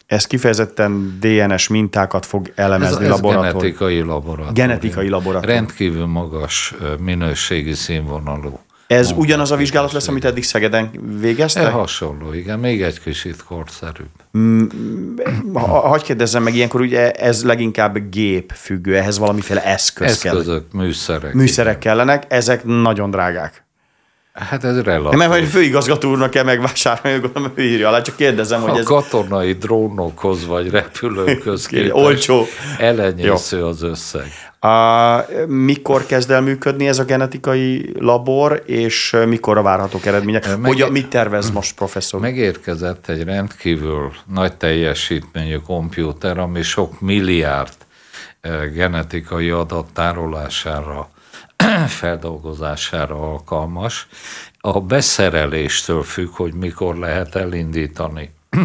Ez 0.06 0.26
kifejezetten 0.26 1.18
DNS 1.20 1.68
mintákat 1.68 2.26
fog 2.26 2.52
elemezni 2.56 3.06
ez, 3.06 3.12
ez 3.12 3.22
genetikai 3.22 4.00
laboratórium. 4.00 4.54
Genetikai 4.54 5.10
laboratórium. 5.10 5.58
Rendkívül 5.58 6.06
magas 6.06 6.74
minőségi 7.00 7.74
színvonalú. 7.74 8.60
Ez 8.88 9.12
ugyanaz 9.16 9.52
a 9.52 9.56
vizsgálat 9.56 9.92
lesz, 9.92 10.08
amit 10.08 10.26
eddig 10.26 10.44
Szegeden 10.44 10.90
végeztek? 11.20 11.64
E 11.64 11.70
hasonló, 11.70 12.34
igen, 12.34 12.60
még 12.60 12.82
egy 12.82 13.00
kicsit 13.00 13.44
korszerűbb. 13.44 14.08
Mm, 14.38 14.66
hagy 15.54 16.04
kérdezzem 16.04 16.44
meg, 16.44 16.56
ilyenkor 16.56 16.82
ugye 16.82 17.12
ez 17.12 17.44
leginkább 17.44 18.10
gép 18.10 18.52
függő, 18.56 18.98
ehhez 18.98 19.18
valamiféle 19.18 19.66
eszköz 19.66 20.08
Eszközök, 20.08 20.70
kell. 20.70 20.82
műszerek. 20.82 21.34
Műszerek 21.34 21.78
igen. 21.78 21.96
kellenek, 21.96 22.24
ezek 22.28 22.64
nagyon 22.64 23.12
drágák. 23.12 23.66
Hát 24.34 24.64
ez 24.64 24.82
relatív. 24.82 25.20
Nem, 25.20 25.30
hogy 25.30 25.48
főigazgató 25.48 26.10
úrnak 26.10 26.30
kell 26.30 26.44
megvásárolni, 26.44 27.20
gondolom, 27.20 27.52
ő 27.56 27.64
írja 27.64 27.88
alá, 27.88 28.02
csak 28.02 28.16
kérdezem, 28.16 28.62
hogy 28.62 28.78
ez... 28.78 28.86
A 28.86 28.88
katonai 28.88 29.54
drónokhoz 29.54 30.46
vagy 30.46 30.70
repülőkhöz 30.70 31.66
képest 31.66 31.94
Olcsó. 31.94 32.46
elenyésző 32.78 33.58
Jó. 33.58 33.68
az 33.68 33.82
összeg. 33.82 34.26
A, 34.60 35.26
mikor 35.48 36.06
kezd 36.06 36.32
el 36.32 36.42
működni 36.42 36.88
ez 36.88 37.00
a 37.00 37.04
genetikai 37.04 37.94
labor, 38.00 38.64
és 38.66 39.16
mikor 39.26 39.58
a 39.58 39.62
várhatók 39.62 40.06
eredmények? 40.06 40.58
Meg, 40.58 40.66
hogy 40.66 40.92
mit 40.92 41.08
tervez 41.08 41.52
most 41.52 41.76
professzor? 41.76 42.20
Megérkezett 42.20 43.10
egy 43.10 43.24
rendkívül 43.24 44.12
nagy 44.34 44.54
teljesítményű 44.54 45.56
kompjúter, 45.56 46.38
ami 46.38 46.62
sok 46.62 47.02
milliárd 47.02 47.74
eh, 48.42 48.66
genetikai 48.74 49.50
adat 49.50 49.86
tárolására 49.94 51.10
feldolgozására 51.88 53.32
alkalmas. 53.32 54.08
A 54.60 54.82
beszereléstől 54.82 56.04
függ, 56.04 56.30
hogy 56.30 56.54
mikor 56.54 56.98
lehet 56.98 57.36
elindítani. 57.36 58.34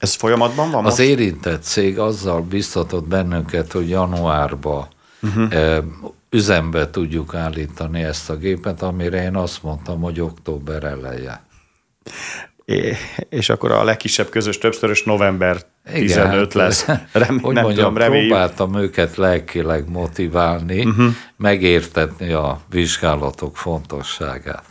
Ez 0.00 0.14
folyamatban 0.14 0.70
van 0.70 0.84
Az 0.84 0.98
most? 0.98 1.08
érintett 1.08 1.62
cég 1.62 1.98
azzal 1.98 2.40
biztatott 2.40 3.06
bennünket, 3.06 3.72
hogy 3.72 3.88
januárban 3.88 4.86
uh-huh. 5.22 5.84
üzembe 6.30 6.90
tudjuk 6.90 7.34
állítani 7.34 8.02
ezt 8.02 8.30
a 8.30 8.36
gépet, 8.36 8.82
amire 8.82 9.22
én 9.22 9.36
azt 9.36 9.62
mondtam, 9.62 10.00
hogy 10.00 10.20
október 10.20 10.84
eleje. 10.84 11.44
É, 12.64 12.96
és 13.28 13.48
akkor 13.48 13.70
a 13.70 13.84
legkisebb 13.84 14.28
közös 14.28 14.58
többszörös 14.58 15.02
november 15.02 15.62
15 15.84 16.34
hát, 16.34 16.54
lesz. 16.54 16.86
Rem, 17.12 17.38
hogy 17.42 17.54
nem 17.54 17.64
mondjam, 17.64 17.94
tudom, 17.94 18.10
próbáltam 18.10 18.74
őket 18.74 19.16
lelkileg 19.16 19.88
motiválni, 19.88 20.84
uh-huh. 20.84 21.14
megértetni 21.36 22.32
a 22.32 22.60
vizsgálatok 22.70 23.56
fontosságát. 23.56 24.64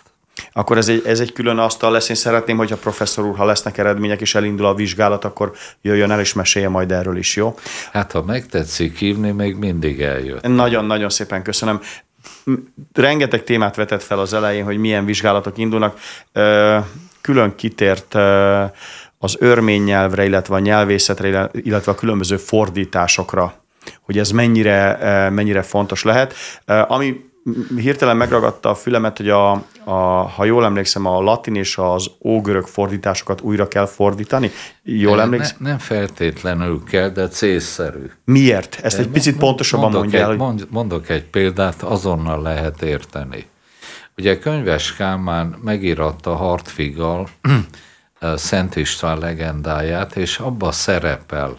Akkor 0.54 0.78
ez 0.78 0.90
egy, 0.90 1.04
ez 1.06 1.20
egy 1.20 1.34
külön 1.34 1.58
asztal 1.58 1.92
lesz. 1.92 2.10
Én 2.10 2.16
szeretném, 2.16 2.58
hogy 2.58 2.72
a 2.72 2.76
professzor 2.76 3.26
úr, 3.26 3.38
ha 3.38 3.46
lesznek 3.46 3.78
eredmények 3.78 4.22
és 4.22 4.36
elindul 4.36 4.66
a 4.66 4.74
vizsgálat, 4.74 5.26
akkor 5.26 5.52
jöjjön 5.82 6.12
el 6.12 6.20
és 6.20 6.34
mesélje 6.34 6.70
majd 6.70 6.92
erről 6.92 7.18
is, 7.18 7.36
jó? 7.36 7.56
Hát, 7.92 8.12
ha 8.12 8.24
megtetszik 8.24 8.98
hívni, 8.98 9.32
még 9.32 9.56
mindig 9.56 10.02
eljött. 10.02 10.48
Nagyon-nagyon 10.48 11.10
szépen 11.10 11.44
köszönöm. 11.44 11.82
Rengeteg 12.94 13.44
témát 13.44 13.76
vetett 13.76 14.04
fel 14.04 14.20
az 14.20 14.34
elején, 14.34 14.64
hogy 14.64 14.78
milyen 14.78 15.06
vizsgálatok 15.06 15.58
indulnak. 15.58 16.00
Külön 17.22 17.56
kitért 17.56 18.16
az 19.24 19.36
örmény 19.40 19.84
nyelvre, 19.84 20.26
illetve 20.26 20.56
a 20.56 20.60
nyelvészetre, 20.60 21.50
illetve 21.54 21.92
a 21.92 21.96
különböző 21.96 22.38
fordításokra, 22.38 23.54
hogy 24.02 24.18
ez 24.18 24.32
mennyire, 24.32 24.98
mennyire 25.30 25.62
fontos 25.62 26.04
lehet. 26.04 26.34
Ami 26.66 27.30
hirtelen 27.76 28.18
megragadta 28.18 28.70
a 28.70 28.76
fülemet, 28.76 29.18
hogy 29.18 29.30
a, 29.30 29.52
a, 29.84 29.94
ha 30.36 30.46
jól 30.46 30.66
emlékszem, 30.66 31.06
a 31.06 31.22
latin 31.22 31.56
és 31.56 31.78
az 31.78 32.12
ógörög 32.24 32.68
fordításokat 32.68 33.42
újra 33.42 33.68
kell 33.68 33.86
fordítani. 33.86 34.52
Jól 34.84 35.22
emlékszem? 35.22 35.58
Ne, 35.60 35.70
nem 35.70 35.78
feltétlenül 35.78 36.84
kell, 36.84 37.10
de 37.10 37.28
célszerű. 37.28 38.12
Miért? 38.26 38.80
Ezt 38.84 39.00
egy 39.00 39.08
picit 39.08 39.38
pontosabban 39.38 39.92
mondja 39.92 40.20
el. 40.20 40.36
Hogy... 40.36 40.68
Mondok 40.70 41.10
egy 41.10 41.24
példát, 41.24 41.82
azonnal 41.82 42.42
lehet 42.42 42.82
érteni. 42.82 43.46
Ugye 44.18 44.38
Könyves 44.38 44.96
Kálmán 44.96 45.56
megíratta 45.64 46.36
Hartfiggal 46.36 47.28
Szent 48.36 48.76
István 48.76 49.18
legendáját, 49.18 50.16
és 50.16 50.38
abba 50.38 50.72
szerepel 50.72 51.58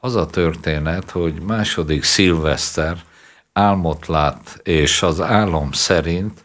az 0.00 0.14
a 0.14 0.26
történet, 0.26 1.10
hogy 1.10 1.40
második 1.40 2.04
szilveszter 2.04 2.96
álmot 3.52 4.06
lát, 4.06 4.60
és 4.62 5.02
az 5.02 5.20
álom 5.20 5.72
szerint 5.72 6.44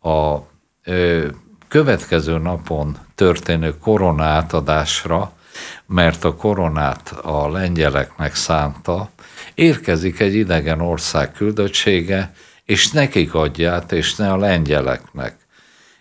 a 0.00 0.36
ö, 0.84 1.26
következő 1.68 2.38
napon 2.38 2.98
történő 3.14 3.78
koronátadásra, 3.78 5.32
mert 5.86 6.24
a 6.24 6.34
koronát 6.34 7.10
a 7.10 7.48
lengyeleknek 7.48 8.34
szánta, 8.34 9.10
érkezik 9.54 10.20
egy 10.20 10.34
idegen 10.34 10.80
ország 10.80 11.32
küldöttsége, 11.32 12.32
és 12.64 12.90
nekik 12.90 13.34
adját, 13.34 13.92
és 13.92 14.14
ne 14.14 14.32
a 14.32 14.36
lengyeleknek. 14.36 15.45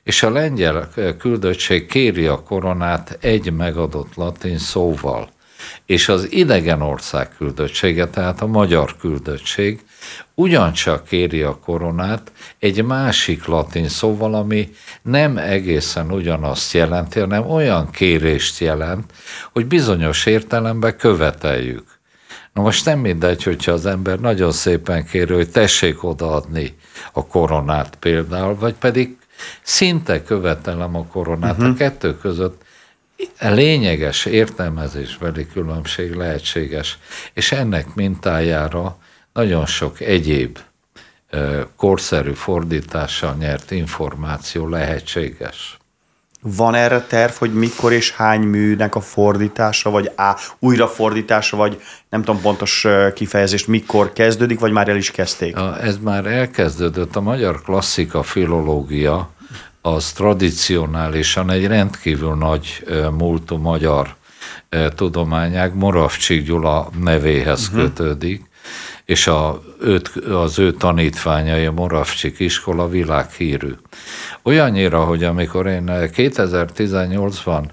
És 0.06 0.24
a 0.24 0.30
lengyel 0.30 0.90
küldöttség 1.18 1.86
kéri 1.86 2.26
a 2.26 2.44
koronát 2.44 3.18
egy 3.22 3.52
megadott 3.52 4.16
latin 4.16 4.58
szóval. 4.58 5.30
És 5.86 6.10
az 6.10 6.32
idegen 6.32 6.82
ország 6.82 7.30
küldöttsége, 7.38 8.08
tehát 8.08 8.42
a 8.42 8.48
magyar 8.48 8.96
küldöttség 8.98 9.86
ugyancsak 10.34 11.08
kéri 11.08 11.42
a 11.42 11.60
koronát 11.60 12.32
egy 12.60 12.84
másik 12.84 13.46
latin 13.46 13.88
szóval, 13.88 14.34
ami 14.34 14.70
nem 15.02 15.38
egészen 15.38 16.12
ugyanazt 16.12 16.74
jelenti, 16.74 17.20
hanem 17.20 17.50
olyan 17.50 17.92
kérést 17.92 18.60
jelent, 18.60 19.12
hogy 19.54 19.66
bizonyos 19.66 20.26
értelemben 20.26 20.98
követeljük. 20.98 22.00
Na 22.54 22.62
most 22.62 22.86
nem 22.86 23.00
mindegy, 23.00 23.44
hogyha 23.44 23.72
az 23.72 23.86
ember 23.86 24.20
nagyon 24.20 24.52
szépen 24.52 25.06
kéri, 25.06 25.34
hogy 25.34 25.52
tessék 25.52 26.04
odaadni 26.04 26.78
a 27.12 27.26
koronát 27.28 27.96
például, 27.96 28.56
vagy 28.56 28.74
pedig 28.74 29.18
szinte 29.62 30.24
követelem 30.24 30.96
a 30.96 31.06
koronát. 31.06 31.58
Uh-huh. 31.58 31.74
A 31.74 31.74
kettő 31.74 32.18
között 32.18 32.64
lényeges 33.40 34.26
értelmezésbeli 34.26 35.48
különbség 35.48 36.14
lehetséges, 36.14 36.98
és 37.34 37.52
ennek 37.52 37.94
mintájára 37.94 38.98
nagyon 39.34 39.66
sok 39.66 40.00
egyéb 40.00 40.60
korszerű 41.76 42.32
fordítással 42.32 43.36
nyert 43.36 43.72
információ 43.72 44.68
lehetséges. 44.68 45.78
Van 46.48 46.76
erre 46.76 47.02
terv, 47.02 47.32
hogy 47.32 47.54
mikor 47.54 47.92
és 47.92 48.12
hány 48.12 48.42
műnek 48.42 48.96
a 48.96 49.02
fordítása, 49.02 49.90
vagy 49.90 50.12
á, 50.16 50.36
újrafordítása, 50.60 51.58
vagy 51.58 51.82
nem 52.10 52.24
tudom 52.24 52.42
pontos 52.42 52.88
kifejezést, 53.14 53.68
mikor 53.68 54.14
kezdődik, 54.14 54.60
vagy 54.60 54.72
már 54.72 54.88
el 54.88 54.96
is 54.96 55.12
kezdték? 55.12 55.58
Ez 55.82 55.98
már 55.98 56.26
elkezdődött. 56.26 57.16
A 57.16 57.22
magyar 57.22 57.62
klasszika 57.62 58.24
filológia 58.24 59.30
az 59.82 60.12
tradicionálisan 60.12 61.52
egy 61.52 61.68
rendkívül 61.68 62.36
nagy 62.36 62.84
múltú 63.18 63.58
magyar 63.58 64.16
tudományág, 64.96 65.76
Moravcsik 65.76 66.46
Gyula 66.46 66.90
nevéhez 67.04 67.68
uh-huh. 67.68 67.82
kötődik, 67.84 68.44
és 69.06 69.28
a, 69.28 69.62
őt, 69.82 70.08
az 70.16 70.60
ő 70.60 70.72
tanítványai 70.72 71.66
a 71.66 71.72
Moravcsik 71.72 72.40
iskola 72.40 72.90
világhírű. 72.90 73.74
Olyannyira, 74.44 75.04
hogy 75.04 75.24
amikor 75.24 75.68
én 75.68 75.84
2018-ban 75.88 77.64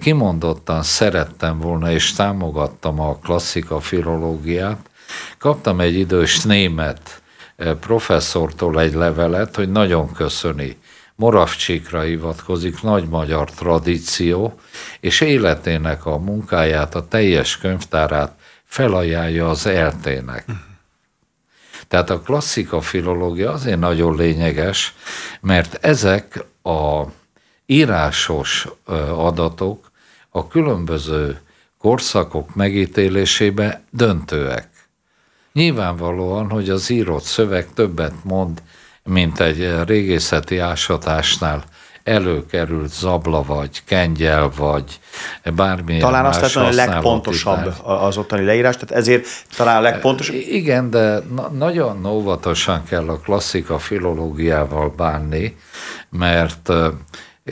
kimondottan 0.00 0.82
szerettem 0.82 1.58
volna 1.58 1.90
és 1.90 2.12
támogattam 2.12 3.00
a 3.00 3.16
klasszika 3.16 3.80
filológiát, 3.80 4.90
kaptam 5.38 5.80
egy 5.80 5.94
idős 5.94 6.42
német 6.42 7.22
professzortól 7.80 8.80
egy 8.80 8.94
levelet, 8.94 9.56
hogy 9.56 9.70
nagyon 9.70 10.12
köszöni 10.12 10.76
Moravcsikra 11.14 12.00
hivatkozik, 12.00 12.82
nagy 12.82 13.08
magyar 13.08 13.50
tradíció, 13.50 14.60
és 15.00 15.20
életének 15.20 16.06
a 16.06 16.18
munkáját, 16.18 16.94
a 16.94 17.08
teljes 17.08 17.58
könyvtárát 17.58 18.32
felajánlja 18.70 19.48
az 19.48 19.66
eltének. 19.66 20.44
Tehát 21.88 22.10
a 22.10 22.20
klasszika 22.20 22.80
filológia 22.80 23.52
azért 23.52 23.78
nagyon 23.78 24.16
lényeges, 24.16 24.94
mert 25.40 25.84
ezek 25.84 26.44
a 26.62 27.02
írásos 27.66 28.68
adatok 29.14 29.90
a 30.28 30.46
különböző 30.46 31.40
korszakok 31.78 32.54
megítélésébe 32.54 33.82
döntőek. 33.90 34.68
Nyilvánvalóan, 35.52 36.50
hogy 36.50 36.70
az 36.70 36.90
írott 36.90 37.22
szöveg 37.22 37.68
többet 37.74 38.24
mond 38.24 38.62
mint 39.02 39.40
egy 39.40 39.84
régészeti 39.84 40.58
ásatásnál 40.58 41.64
előkerült 42.02 42.92
zabla, 42.92 43.42
vagy 43.42 43.84
kengyel, 43.84 44.50
vagy 44.56 45.00
bármilyen 45.54 46.00
Talán 46.00 46.24
azt 46.24 46.40
lehet, 46.40 46.56
hogy 46.56 46.78
a 46.78 46.84
legpontosabb 46.84 47.74
az 47.84 48.16
ottani 48.16 48.44
leírás, 48.44 48.74
tehát 48.74 48.90
ezért 48.90 49.26
talán 49.56 49.76
a 49.76 49.80
legpontosabb. 49.80 50.34
Igen, 50.34 50.90
de 50.90 51.18
na- 51.34 51.48
nagyon 51.48 52.06
óvatosan 52.06 52.84
kell 52.84 53.08
a 53.08 53.18
klasszika 53.18 53.78
filológiával 53.78 54.92
bánni, 54.96 55.56
mert 56.08 56.72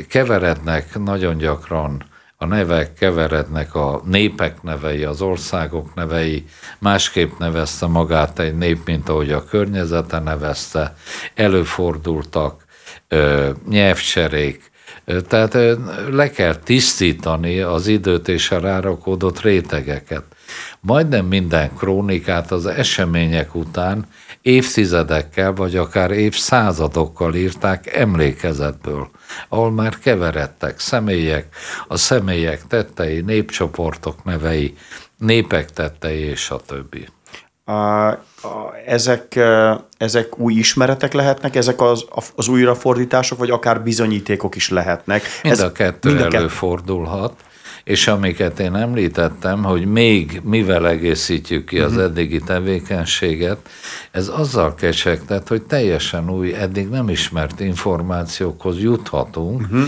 keverednek 0.08 0.98
nagyon 0.98 1.36
gyakran 1.36 2.06
a 2.40 2.46
nevek 2.46 2.92
keverednek, 2.92 3.74
a 3.74 4.02
népek 4.04 4.62
nevei, 4.62 5.04
az 5.04 5.22
országok 5.22 5.94
nevei, 5.94 6.44
másképp 6.78 7.38
nevezte 7.38 7.86
magát 7.86 8.38
egy 8.38 8.56
nép, 8.56 8.86
mint 8.86 9.08
ahogy 9.08 9.32
a 9.32 9.44
környezete 9.44 10.18
nevezte, 10.18 10.94
előfordultak 11.34 12.64
nyelvcserék, 13.68 14.70
tehát 15.28 15.78
le 16.10 16.30
kell 16.30 16.54
tisztítani 16.56 17.60
az 17.60 17.86
időt 17.86 18.28
és 18.28 18.50
a 18.50 18.60
rárakódott 18.60 19.40
rétegeket. 19.40 20.24
Majdnem 20.80 21.26
minden 21.26 21.76
krónikát 21.76 22.52
az 22.52 22.66
események 22.66 23.54
után 23.54 24.06
évtizedekkel 24.42 25.52
vagy 25.52 25.76
akár 25.76 26.10
évszázadokkal 26.10 27.34
írták 27.34 27.94
emlékezetből, 27.94 29.10
ahol 29.48 29.70
már 29.70 29.98
keveredtek 29.98 30.80
személyek, 30.80 31.46
a 31.88 31.96
személyek 31.96 32.66
tettei, 32.66 33.20
népcsoportok 33.20 34.24
nevei, 34.24 34.76
népek 35.18 35.70
tettei 35.70 36.18
és 36.18 36.50
a 36.50 36.56
többi. 36.66 37.08
Ezek, 38.86 39.38
ezek 39.96 40.38
új 40.38 40.54
ismeretek 40.54 41.12
lehetnek, 41.12 41.56
ezek 41.56 41.80
az, 41.80 42.04
az 42.34 42.48
újrafordítások, 42.48 43.38
vagy 43.38 43.50
akár 43.50 43.82
bizonyítékok 43.82 44.56
is 44.56 44.68
lehetnek? 44.68 45.22
Mind 45.42 45.54
Ez, 45.54 45.60
a 45.60 45.72
kettő 45.72 46.12
mind 46.12 46.34
a 46.34 46.36
előfordulhat 46.36 47.32
és 47.88 48.08
amiket 48.08 48.60
én 48.60 48.74
említettem, 48.74 49.64
hogy 49.64 49.86
még 49.86 50.40
mivel 50.44 50.88
egészítjük 50.88 51.66
ki 51.66 51.78
az 51.78 51.92
mhm. 51.92 52.00
eddigi 52.00 52.40
tevékenységet, 52.40 53.58
ez 54.10 54.28
azzal 54.28 54.74
kecsegtet, 54.74 55.48
hogy 55.48 55.62
teljesen 55.62 56.30
új, 56.30 56.54
eddig 56.54 56.88
nem 56.88 57.08
ismert 57.08 57.60
információkhoz 57.60 58.78
juthatunk, 58.78 59.60
uh-huh. 59.60 59.84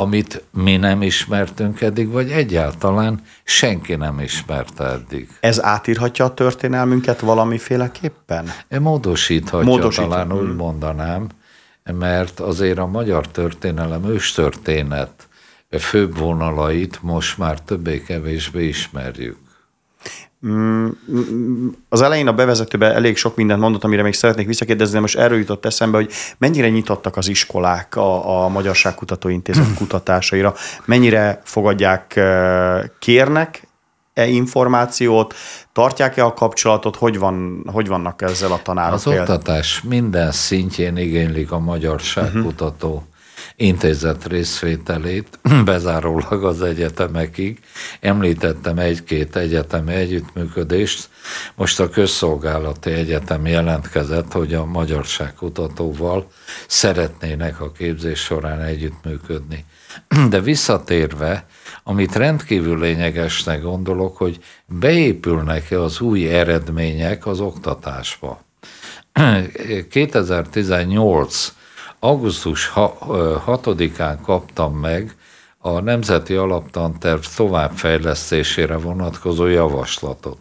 Amit 0.00 0.42
mi 0.50 0.76
nem 0.76 1.02
ismertünk 1.02 1.80
eddig, 1.80 2.08
vagy 2.08 2.30
egyáltalán 2.30 3.20
senki 3.44 3.94
nem 3.94 4.20
ismerte 4.20 4.84
eddig. 4.84 5.28
Ez 5.40 5.62
átírhatja 5.62 6.24
a 6.24 6.34
történelmünket 6.34 7.20
valamiféleképpen? 7.20 8.50
Módosíthatja, 8.78 9.68
Módosíthatja. 9.68 10.24
talán 10.24 10.32
úgy 10.32 10.56
mondanám, 10.56 11.26
mert 11.92 12.40
azért 12.40 12.78
a 12.78 12.86
magyar 12.86 13.28
történelem 13.28 14.04
őstörténet 14.04 15.28
főbb 15.78 16.18
vonalait 16.18 17.02
most 17.02 17.38
már 17.38 17.60
többé-kevésbé 17.60 18.68
ismerjük. 18.68 19.38
Mm, 20.46 20.88
az 21.88 22.02
elején 22.02 22.26
a 22.26 22.32
bevezetőben 22.32 22.92
elég 22.92 23.16
sok 23.16 23.36
mindent 23.36 23.60
mondott, 23.60 23.84
amire 23.84 24.02
még 24.02 24.14
szeretnék 24.14 24.46
visszakérdezni, 24.46 24.94
de 24.94 25.00
most 25.00 25.18
erről 25.18 25.38
jutott 25.38 25.64
eszembe, 25.64 25.96
hogy 25.96 26.10
mennyire 26.38 26.68
nyitottak 26.68 27.16
az 27.16 27.28
iskolák 27.28 27.96
a, 27.96 28.44
a 28.44 28.48
Magyarságkutató 28.48 29.28
Intézet 29.28 29.74
kutatásaira, 29.78 30.54
mennyire 30.84 31.40
fogadják, 31.44 32.16
eh, 32.16 32.82
kérnek 32.98 33.68
e 34.14 34.26
információt, 34.26 35.34
tartják-e 35.72 36.24
a 36.24 36.34
kapcsolatot, 36.34 36.96
hogy, 36.96 37.18
van, 37.18 37.64
hogy 37.72 37.88
vannak 37.88 38.22
ezzel 38.22 38.52
a 38.52 38.60
tanárok? 38.62 38.94
Az 38.94 39.06
oktatás 39.06 39.82
minden 39.82 40.32
szintjén 40.32 40.96
igénylik 40.96 41.52
a 41.52 41.58
magyarságkutató 41.58 42.88
uh-huh 42.88 43.08
intézet 43.60 44.26
részvételét, 44.26 45.38
bezárólag 45.64 46.44
az 46.44 46.62
egyetemekig. 46.62 47.58
Említettem 48.00 48.78
egy-két 48.78 49.36
egyetemi 49.36 49.92
együttműködést, 49.94 51.08
most 51.54 51.80
a 51.80 51.88
közszolgálati 51.88 52.90
egyetem 52.90 53.46
jelentkezett, 53.46 54.32
hogy 54.32 54.54
a 54.54 54.64
magyarságkutatóval 54.64 56.30
szeretnének 56.66 57.60
a 57.60 57.72
képzés 57.72 58.20
során 58.20 58.60
együttműködni. 58.60 59.64
De 60.30 60.40
visszatérve, 60.40 61.46
amit 61.82 62.16
rendkívül 62.16 62.78
lényegesnek 62.78 63.62
gondolok, 63.62 64.16
hogy 64.16 64.38
beépülnek-e 64.66 65.82
az 65.82 66.00
új 66.00 66.28
eredmények 66.28 67.26
az 67.26 67.40
oktatásba. 67.40 68.44
2018. 69.90 71.58
augusztus 72.00 72.72
6-án 72.74 74.18
kaptam 74.22 74.74
meg 74.74 75.14
a 75.58 75.80
Nemzeti 75.80 76.34
Alaptanterv 76.34 77.20
továbbfejlesztésére 77.36 78.76
vonatkozó 78.76 79.46
javaslatot. 79.46 80.38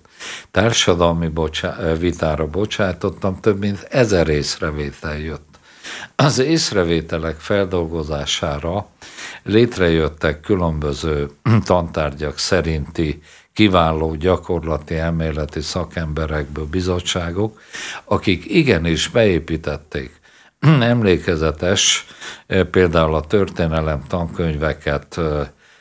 Társadalmi 0.51 1.27
bocsá- 1.27 1.97
vitára 1.97 2.47
bocsátottam, 2.47 3.39
több 3.39 3.59
mint 3.59 3.87
ezer 3.89 4.27
észrevétel 4.27 5.17
jött. 5.17 5.47
Az 6.15 6.39
észrevételek 6.39 7.39
feldolgozására 7.39 8.87
létrejöttek 9.43 10.41
különböző 10.41 11.29
tantárgyak 11.65 12.37
szerinti 12.37 13.21
kiváló 13.53 14.15
gyakorlati 14.15 14.95
elméleti 14.95 15.61
szakemberekből 15.61 16.65
bizottságok, 16.65 17.61
akik 18.03 18.45
igenis 18.45 19.07
beépítették 19.07 20.18
emlékezetes, 20.79 22.05
például 22.71 23.15
a 23.15 23.21
történelem 23.21 24.03
tankönyveket 24.07 25.19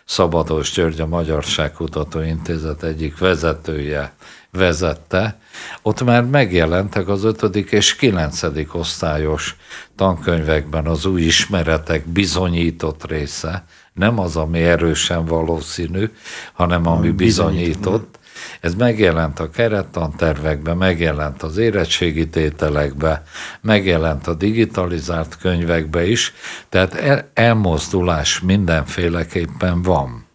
Szabados 0.05 0.73
György, 0.73 1.01
a 1.01 1.07
Magyarságkutató 1.07 2.21
Intézet 2.21 2.83
egyik 2.83 3.19
vezetője 3.19 4.13
vezette, 4.51 5.41
ott 5.83 6.05
már 6.05 6.25
megjelentek 6.25 7.09
az 7.09 7.25
ötödik 7.25 7.71
és 7.71 7.97
kilencedik 7.97 8.75
osztályos 8.75 9.57
tankönyvekben 9.97 10.87
az 10.87 11.07
új 11.07 11.23
ismeretek 11.23 12.07
bizonyított 12.07 13.07
része, 13.07 13.65
nem 13.93 14.19
az, 14.19 14.37
ami 14.37 14.63
erősen 14.63 15.25
valószínű, 15.25 16.11
hanem 16.53 16.87
ami 16.87 17.11
bizonyított. 17.11 18.18
Ez 18.61 18.75
megjelent 18.75 19.39
a 19.39 19.51
kerettantervekben, 19.51 20.77
megjelent 20.77 21.43
az 21.43 21.57
érettségi 21.57 22.29
tételekbe, 22.29 23.23
megjelent 23.61 24.27
a 24.27 24.35
digitalizált 24.35 25.37
könyvekbe 25.37 26.07
is, 26.07 26.33
tehát 26.69 27.25
elmozdulás 27.35 28.41
mindenféleképpen 28.41 29.83
van. 29.83 30.27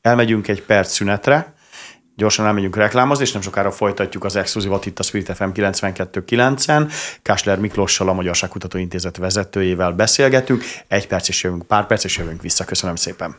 Elmegyünk 0.00 0.48
egy 0.48 0.62
perc 0.62 0.92
szünetre, 0.92 1.54
gyorsan 2.16 2.46
elmegyünk 2.46 2.76
reklámozni, 2.76 3.24
és 3.24 3.32
nem 3.32 3.42
sokára 3.42 3.70
folytatjuk 3.70 4.24
az 4.24 4.36
exkluzívat 4.36 4.86
itt 4.86 4.98
a 4.98 5.02
Spirit 5.02 5.32
FM 5.34 5.48
92.9-en. 5.54 6.92
Kásler 7.22 7.58
Miklóssal, 7.58 8.08
a 8.08 8.12
Magyarságkutató 8.12 8.78
Intézet 8.78 9.16
vezetőjével 9.16 9.92
beszélgetünk. 9.92 10.62
Egy 10.88 11.06
perc 11.06 11.28
és 11.28 11.42
jövünk, 11.42 11.66
pár 11.66 11.86
perc 11.86 12.04
és 12.04 12.16
jövünk 12.16 12.42
vissza. 12.42 12.64
Köszönöm 12.64 12.96
szépen. 12.96 13.36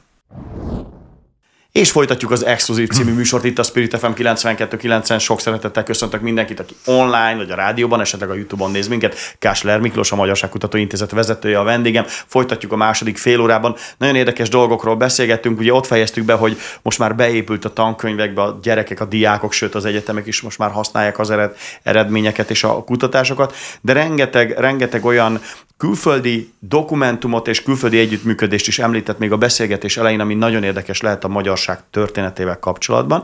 És 1.78 1.92
folytatjuk 1.92 2.32
az 2.32 2.46
Exkluzív 2.46 2.88
című 2.88 3.14
műsort 3.14 3.44
itt 3.44 3.60
a 3.60 3.64
Spirit 3.64 3.98
FM 3.98 4.12
92.9-en. 4.16 5.20
Sok 5.20 5.40
szeretettel 5.40 5.84
köszöntök 5.84 6.22
mindenkit, 6.22 6.60
aki 6.60 6.76
online 6.86 7.36
vagy 7.36 7.52
a 7.52 7.56
rádióban, 7.56 8.02
esetleg 8.02 8.30
a 8.30 8.34
YouTube-on 8.34 8.72
néz 8.72 8.88
minket. 8.88 9.36
Kásler 9.40 9.80
Miklós, 9.80 10.12
a 10.12 10.16
Magyarságkutató 10.16 10.78
Intézet 10.78 11.12
vezetője 11.12 11.60
a 11.60 11.64
vendégem. 11.64 12.04
Folytatjuk 12.08 12.72
a 12.72 12.76
második 12.76 13.18
fél 13.18 13.42
órában. 13.42 13.76
Nagyon 13.98 14.16
érdekes 14.16 14.50
dolgokról 14.50 14.96
beszélgettünk. 14.96 15.60
Ugye 15.60 15.74
ott 15.74 15.86
fejeztük 15.86 16.26
be, 16.26 16.34
hogy 16.34 16.58
most 16.82 17.00
már 17.00 17.16
beépült 17.16 17.66
a 17.66 17.74
tankönyvekbe 17.74 18.42
a 18.42 18.60
gyerekek, 18.62 19.00
a 19.00 19.06
diákok, 19.06 19.52
sőt 19.52 19.76
az 19.76 19.86
egyetemek 19.86 20.28
is 20.28 20.42
most 20.42 20.58
már 20.58 20.72
használják 20.72 21.20
az 21.20 21.30
ered, 21.30 21.56
eredményeket 21.84 22.50
és 22.50 22.64
a 22.64 22.84
kutatásokat. 22.84 23.56
De 23.82 23.94
rengeteg, 23.94 24.60
rengeteg 24.60 25.06
olyan 25.06 25.40
külföldi 25.78 26.54
dokumentumot 26.60 27.48
és 27.48 27.64
külföldi 27.64 28.00
együttműködést 28.00 28.68
is 28.68 28.80
említett 28.80 29.18
még 29.18 29.32
a 29.32 29.38
beszélgetés 29.38 29.98
elején, 29.98 30.20
ami 30.20 30.34
nagyon 30.34 30.64
érdekes 30.64 31.02
lehet 31.02 31.24
a 31.24 31.28
magyarság 31.68 31.84
történetével 31.92 32.60
kapcsolatban. 32.60 33.24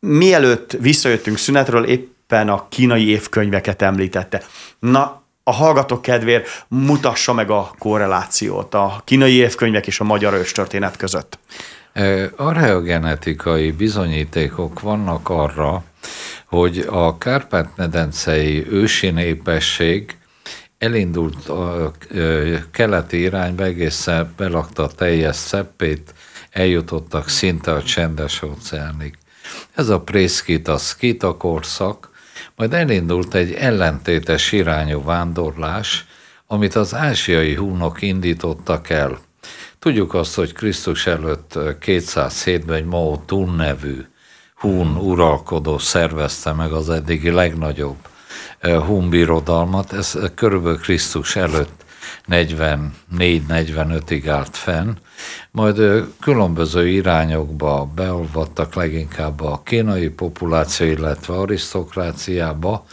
Mielőtt 0.00 0.72
visszajöttünk 0.80 1.38
szünetről, 1.38 1.84
éppen 1.84 2.48
a 2.48 2.68
kínai 2.68 3.08
évkönyveket 3.08 3.82
említette. 3.82 4.42
Na, 4.78 5.22
a 5.42 5.52
hallgatók 5.52 6.02
kedvéért 6.02 6.66
mutassa 6.68 7.32
meg 7.32 7.50
a 7.50 7.70
korrelációt 7.78 8.74
a 8.74 9.02
kínai 9.04 9.32
évkönyvek 9.32 9.86
és 9.86 10.00
a 10.00 10.04
magyar 10.04 10.34
őstörténet 10.34 10.96
között. 10.96 11.38
Archeogenetikai 12.36 13.70
bizonyítékok 13.70 14.80
vannak 14.80 15.28
arra, 15.28 15.84
hogy 16.46 16.86
a 16.90 17.18
Kárpát-medencei 17.18 18.66
ősi 18.70 19.10
népesség 19.10 20.16
elindult 20.78 21.48
a 21.48 21.92
keleti 22.70 23.20
irányba, 23.20 23.64
egészen 23.64 24.32
belakta 24.36 24.86
teljes 24.86 25.36
szeppét, 25.36 26.14
eljutottak 26.58 27.28
szinte 27.28 27.72
a 27.72 27.82
csendes 27.82 28.42
óceánig. 28.42 29.18
Ez 29.74 29.88
a 29.88 30.00
prészkit, 30.00 30.68
a 30.68 30.76
szkita 30.76 31.36
korszak, 31.36 32.10
majd 32.56 32.72
elindult 32.74 33.34
egy 33.34 33.52
ellentétes 33.52 34.52
irányú 34.52 35.04
vándorlás, 35.04 36.06
amit 36.46 36.74
az 36.74 36.94
ázsiai 36.94 37.54
húnok 37.54 38.02
indítottak 38.02 38.90
el. 38.90 39.18
Tudjuk 39.78 40.14
azt, 40.14 40.34
hogy 40.34 40.52
Krisztus 40.52 41.06
előtt 41.06 41.52
207-ben 41.56 42.76
egy 42.76 42.84
Mao 42.84 43.22
Tun 43.26 43.54
nevű 43.54 44.04
hún 44.58 44.96
uralkodó 44.96 45.78
szervezte 45.78 46.52
meg 46.52 46.72
az 46.72 46.90
eddigi 46.90 47.30
legnagyobb 47.30 47.96
Hun 48.60 49.10
birodalmat, 49.10 49.92
ez 49.92 50.18
körülbelül 50.34 50.78
Krisztus 50.78 51.36
előtt 51.36 51.84
44-45-ig 52.28 54.24
állt 54.28 54.56
fenn, 54.56 54.90
majd 55.50 56.06
különböző 56.20 56.88
irányokba 56.88 57.90
beolvadtak 57.94 58.74
leginkább 58.74 59.40
a 59.40 59.60
kínai 59.64 60.08
populáció, 60.08 60.86
illetve 60.86 61.34
arisztokráciába, 61.34 62.84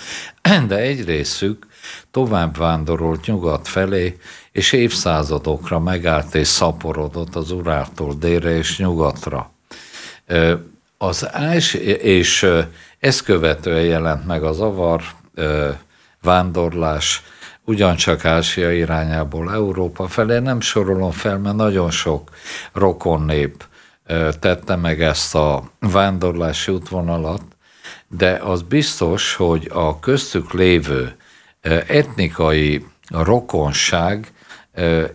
de 0.68 0.78
egy 0.78 1.06
részük 1.06 1.68
tovább 2.12 2.58
vándorolt 2.58 3.26
nyugat 3.26 3.68
felé, 3.68 4.18
és 4.52 4.72
évszázadokra 4.72 5.80
megállt 5.80 6.36
és 6.36 6.48
szaporodott 6.48 7.36
az 7.36 7.52
Uráltól 7.52 8.14
délre 8.14 8.58
és 8.58 8.78
nyugatra. 8.78 9.52
Az 10.98 11.34
ás, 11.34 11.74
és 11.74 12.48
ezt 13.00 13.24
követően 13.24 13.84
jelent 13.84 14.26
meg 14.26 14.44
az 14.44 14.60
avar 14.60 15.02
vándorlás 16.22 17.24
ugyancsak 17.66 18.26
Ázsia 18.26 18.72
irányából 18.72 19.54
Európa 19.54 20.08
felé. 20.08 20.40
Nem 20.40 20.60
sorolom 20.60 21.12
fel, 21.12 21.38
mert 21.38 21.56
nagyon 21.56 21.92
sok 21.92 22.30
rokon 22.74 23.22
nép 23.22 23.64
tette 24.40 24.76
meg 24.76 25.02
ezt 25.02 25.36
a 25.36 25.64
vándorlási 25.80 26.72
útvonalat, 26.72 27.42
de 28.08 28.32
az 28.32 28.62
biztos, 28.62 29.36
hogy 29.36 29.70
a 29.74 30.00
köztük 30.00 30.54
lévő 30.54 31.16
etnikai 31.88 32.86
rokonság 33.10 34.32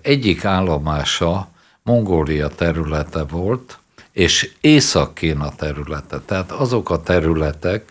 egyik 0.03 0.45
állomása 0.45 1.49
Mongólia 1.83 2.49
területe 2.49 3.25
volt, 3.25 3.79
és 4.13 4.51
Észak-Kína 4.61 5.55
területe. 5.57 6.19
Tehát 6.19 6.51
azok 6.51 6.91
a 6.91 7.03
területek, 7.03 7.85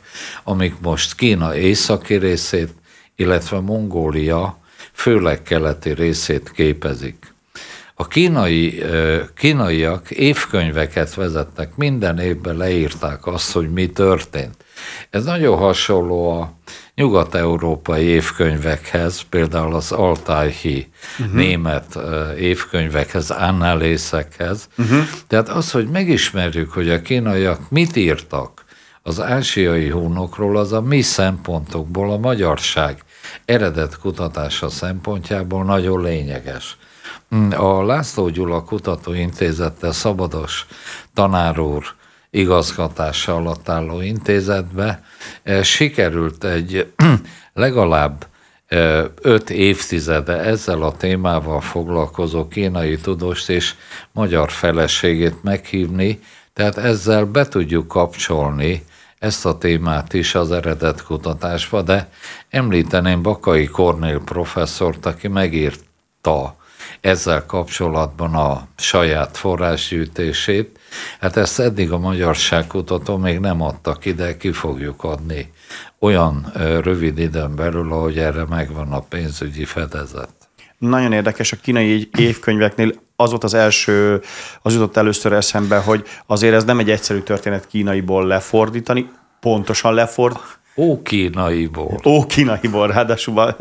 amik 0.43 0.79
most 0.79 1.15
Kína 1.15 1.55
északi 1.55 2.15
részét, 2.15 2.73
illetve 3.19 3.59
Mongólia 3.59 4.57
főleg 4.91 5.41
keleti 5.41 5.93
részét 5.93 6.51
képezik. 6.51 7.33
A 7.93 8.07
kínai, 8.07 8.83
kínaiak 9.35 10.11
évkönyveket 10.11 11.13
vezettek, 11.13 11.75
minden 11.75 12.19
évben 12.19 12.57
leírták 12.57 13.25
azt, 13.25 13.51
hogy 13.51 13.71
mi 13.71 13.87
történt. 13.87 14.55
Ez 15.09 15.23
nagyon 15.23 15.57
hasonló 15.57 16.29
a 16.29 16.53
nyugat-európai 16.95 18.03
évkönyvekhez, 18.03 19.21
például 19.29 19.75
az 19.75 19.91
Altájhi 19.91 20.87
uh-huh. 21.19 21.35
német 21.35 21.99
évkönyvekhez, 22.37 23.29
annalészekhez. 23.29 24.67
Uh-huh. 24.77 25.03
Tehát 25.27 25.49
az, 25.49 25.71
hogy 25.71 25.87
megismerjük, 25.89 26.71
hogy 26.71 26.89
a 26.89 27.01
kínaiak 27.01 27.69
mit 27.69 27.95
írtak 27.95 28.65
az 29.01 29.21
ázsiai 29.21 29.89
hónokról, 29.89 30.57
az 30.57 30.73
a 30.73 30.81
mi 30.81 31.01
szempontokból 31.01 32.11
a 32.11 32.17
magyarság 32.17 33.03
eredet 33.45 33.99
kutatása 33.99 34.69
szempontjából 34.69 35.63
nagyon 35.63 36.01
lényeges. 36.01 36.77
A 37.55 37.83
László 37.83 38.29
Gyula 38.29 38.63
Kutatóintézettel 38.63 39.91
Szabados 39.91 40.65
tanár 41.13 41.59
úr 41.59 41.83
igazgatása 42.29 43.35
alatt 43.35 43.69
álló 43.69 44.01
intézetbe 44.01 45.03
sikerült 45.61 46.43
egy 46.43 46.93
legalább 47.53 48.27
öt 49.21 49.49
évtizede 49.49 50.37
ezzel 50.37 50.81
a 50.81 50.91
témával 50.91 51.61
foglalkozó 51.61 52.47
kínai 52.47 52.97
tudóst 52.97 53.49
és 53.49 53.73
magyar 54.11 54.49
feleségét 54.49 55.43
meghívni, 55.43 56.19
tehát 56.53 56.77
ezzel 56.77 57.25
be 57.25 57.47
tudjuk 57.47 57.87
kapcsolni 57.87 58.85
ezt 59.19 59.45
a 59.45 59.57
témát 59.57 60.13
is 60.13 60.35
az 60.35 60.51
eredet 60.51 61.03
kutatásba, 61.03 61.81
de 61.81 62.09
említeném 62.49 63.21
Bakai 63.21 63.65
Kornél 63.65 64.19
professzort, 64.19 65.05
aki 65.05 65.27
megírta 65.27 66.57
ezzel 67.01 67.45
kapcsolatban 67.45 68.33
a 68.33 68.67
saját 68.77 69.37
forrásgyűjtését. 69.37 70.79
Hát 71.19 71.37
ezt 71.37 71.59
eddig 71.59 71.91
a 71.91 71.97
magyarságkutató 71.97 73.17
még 73.17 73.39
nem 73.39 73.61
adta 73.61 73.93
ki, 73.93 74.13
de 74.13 74.37
ki 74.37 74.51
fogjuk 74.51 75.03
adni 75.03 75.51
olyan 75.99 76.51
rövid 76.81 77.17
időn 77.17 77.55
belül, 77.55 77.91
ahogy 77.91 78.17
erre 78.17 78.45
megvan 78.45 78.91
a 78.91 78.99
pénzügyi 78.99 79.65
fedezet. 79.65 80.33
Nagyon 80.77 81.11
érdekes, 81.11 81.51
a 81.51 81.57
kínai 81.61 82.09
évkönyveknél 82.17 82.91
az 83.21 83.29
volt 83.29 83.43
az 83.43 83.53
első, 83.53 84.21
az 84.61 84.73
jutott 84.73 84.97
először 84.97 85.33
eszembe, 85.33 85.77
hogy 85.77 86.07
azért 86.25 86.53
ez 86.53 86.63
nem 86.63 86.79
egy 86.79 86.89
egyszerű 86.89 87.19
történet 87.19 87.67
kínaiból 87.67 88.25
lefordítani, 88.25 89.09
pontosan 89.39 89.93
lefordítani, 89.93 90.57
Ókínaiból. 90.75 91.99
Ókínaiból, 92.05 92.87
ráadásul 92.87 93.55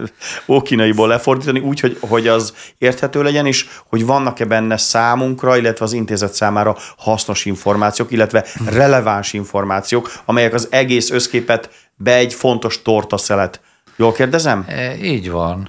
ókínaiból 0.49 1.09
lefordítani 1.09 1.61
úgy, 1.61 1.81
hogy, 1.81 1.99
hogy 2.01 2.29
az 2.29 2.55
érthető 2.79 3.23
legyen, 3.23 3.47
és 3.47 3.66
hogy 3.88 4.07
vannak-e 4.07 4.44
benne 4.44 4.77
számunkra, 4.77 5.57
illetve 5.57 5.85
az 5.85 5.92
intézet 5.92 6.35
számára 6.35 6.77
hasznos 6.97 7.44
információk, 7.44 8.12
illetve 8.12 8.44
releváns 8.66 9.33
információk, 9.33 10.12
amelyek 10.25 10.55
az 10.55 10.68
egész 10.71 11.11
összképet 11.11 11.71
be 11.97 12.14
egy 12.14 12.35
fontos 12.35 12.83
tortaszelet. 12.83 13.61
Jól 13.97 14.12
kérdezem? 14.12 14.64
E, 14.68 14.97
így 14.97 15.31
van. 15.31 15.68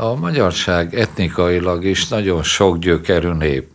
A 0.00 0.14
magyarság 0.14 0.94
etnikailag 0.94 1.84
is 1.84 2.08
nagyon 2.08 2.42
sok 2.42 2.78
gyökerű 2.78 3.32
nép, 3.32 3.68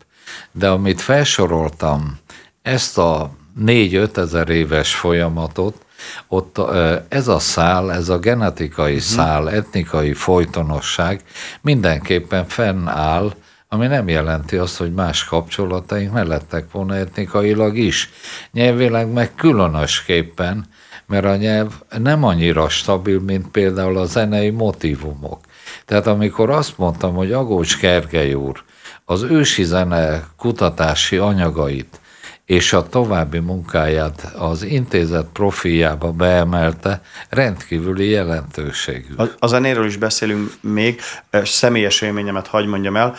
de 0.52 0.70
amit 0.70 1.02
felsoroltam, 1.02 2.18
ezt 2.62 2.98
a 2.98 3.32
négy-öt 3.56 4.18
ezer 4.18 4.50
éves 4.50 4.96
folyamatot, 4.96 5.86
ott 6.28 6.60
ez 7.08 7.28
a 7.28 7.40
szál, 7.40 7.92
ez 7.92 8.10
a 8.10 8.20
genetikai 8.20 8.96
uh-huh. 8.96 9.08
szál, 9.08 9.50
etnikai 9.50 10.14
folytonosság 10.14 11.22
mindenképpen 11.62 12.48
fennáll, 12.48 13.34
ami 13.70 13.88
nem 13.88 14.08
jelenti 14.08 14.56
azt, 14.56 14.78
hogy 14.78 14.94
más 14.94 15.24
kapcsolataink 15.24 16.14
ne 16.14 16.24
lettek 16.24 16.72
volna 16.72 16.96
etnikailag 16.96 17.78
is. 17.78 18.10
Nyelvileg 18.52 19.12
meg 19.12 19.36
különösképpen, 19.36 20.66
mert 21.06 21.26
a 21.26 21.36
nyelv 21.36 21.72
nem 21.98 22.24
annyira 22.24 22.70
stabil, 22.70 23.20
mint 23.20 23.48
például 23.48 23.98
a 23.98 24.06
zenei 24.06 24.50
motivumok. 24.50 25.40
Tehát 25.86 26.08
amikor 26.08 26.50
azt 26.50 26.78
mondtam, 26.78 27.16
hogy 27.16 27.32
Agócs 27.32 27.80
Gergely 27.80 28.34
úr 28.34 28.64
az 29.06 29.22
ősi 29.22 29.64
zene 29.64 30.24
kutatási 30.38 31.18
anyagait 31.18 32.00
és 32.46 32.74
a 32.74 32.88
további 32.88 33.40
munkáját 33.40 34.34
az 34.38 34.64
intézet 34.64 35.26
profiljába 35.34 36.12
beemelte, 36.12 37.02
rendkívüli 37.30 38.10
jelentőségű. 38.10 39.14
A, 39.18 39.24
a 39.40 39.48
zenéről 39.48 39.86
is 39.86 39.98
beszélünk 39.98 40.52
még, 40.62 41.02
személyes 41.44 42.02
élményemet 42.02 42.48
hagy 42.48 42.66
mondjam 42.66 42.96
el. 42.96 43.16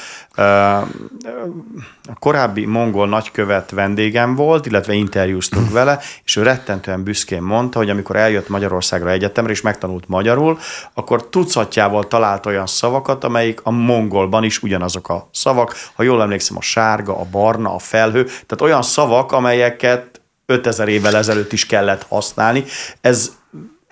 A 2.08 2.18
korábbi 2.18 2.66
mongol 2.66 3.08
nagykövet 3.08 3.70
vendégem 3.70 4.34
volt, 4.34 4.66
illetve 4.66 4.92
interjúztunk 4.92 5.70
vele, 5.70 6.00
és 6.24 6.36
ő 6.36 6.42
rettentően 6.42 7.02
büszkén 7.02 7.42
mondta, 7.42 7.78
hogy 7.78 7.90
amikor 7.90 8.16
eljött 8.16 8.48
Magyarországra 8.48 9.10
egyetemre, 9.10 9.52
és 9.52 9.60
megtanult 9.60 10.08
magyarul, 10.08 10.58
akkor 10.94 11.28
tucatjával 11.28 12.08
talált 12.08 12.46
olyan 12.46 12.66
szavakat, 12.66 13.24
amelyik 13.24 13.60
a 13.62 13.70
mongolban 13.70 14.44
is 14.44 14.62
ugyanazok 14.62 15.08
a 15.08 15.28
szavak. 15.32 15.74
Ha 15.94 16.02
jól 16.02 16.22
emlékszem, 16.22 16.56
a 16.56 16.62
sárga, 16.62 17.18
a 17.20 17.26
barna, 17.30 17.74
a 17.74 17.78
felhő, 17.78 18.24
tehát 18.24 18.60
olyan 18.60 18.82
szavak, 18.82 19.13
amelyeket 19.22 20.20
5000 20.46 20.88
évvel 20.88 21.16
ezelőtt 21.16 21.52
is 21.52 21.66
kellett 21.66 22.06
használni. 22.08 22.64
Ez 23.00 23.32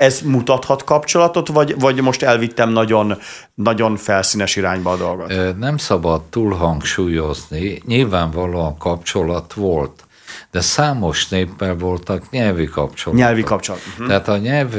ez 0.02 0.20
mutathat 0.20 0.84
kapcsolatot, 0.84 1.48
vagy, 1.48 1.80
vagy 1.80 2.00
most 2.00 2.22
elvittem 2.22 2.70
nagyon, 2.70 3.18
nagyon 3.54 3.96
felszínes 3.96 4.56
irányba 4.56 4.90
a 4.90 4.96
dolgot? 4.96 5.58
Nem 5.58 5.76
szabad 5.76 6.22
túlhangsúlyozni, 6.22 7.82
nyilvánvalóan 7.86 8.78
kapcsolat 8.78 9.52
volt, 9.52 10.04
de 10.50 10.60
számos 10.60 11.28
néppel 11.28 11.74
voltak 11.74 12.30
nyelvi 12.30 12.64
kapcsolatok. 12.64 13.24
Nyelvi 13.24 13.42
kapcsolat. 13.42 13.80
Uh-huh. 13.92 14.06
Tehát 14.06 14.28
a 14.28 14.36
nyelv 14.36 14.74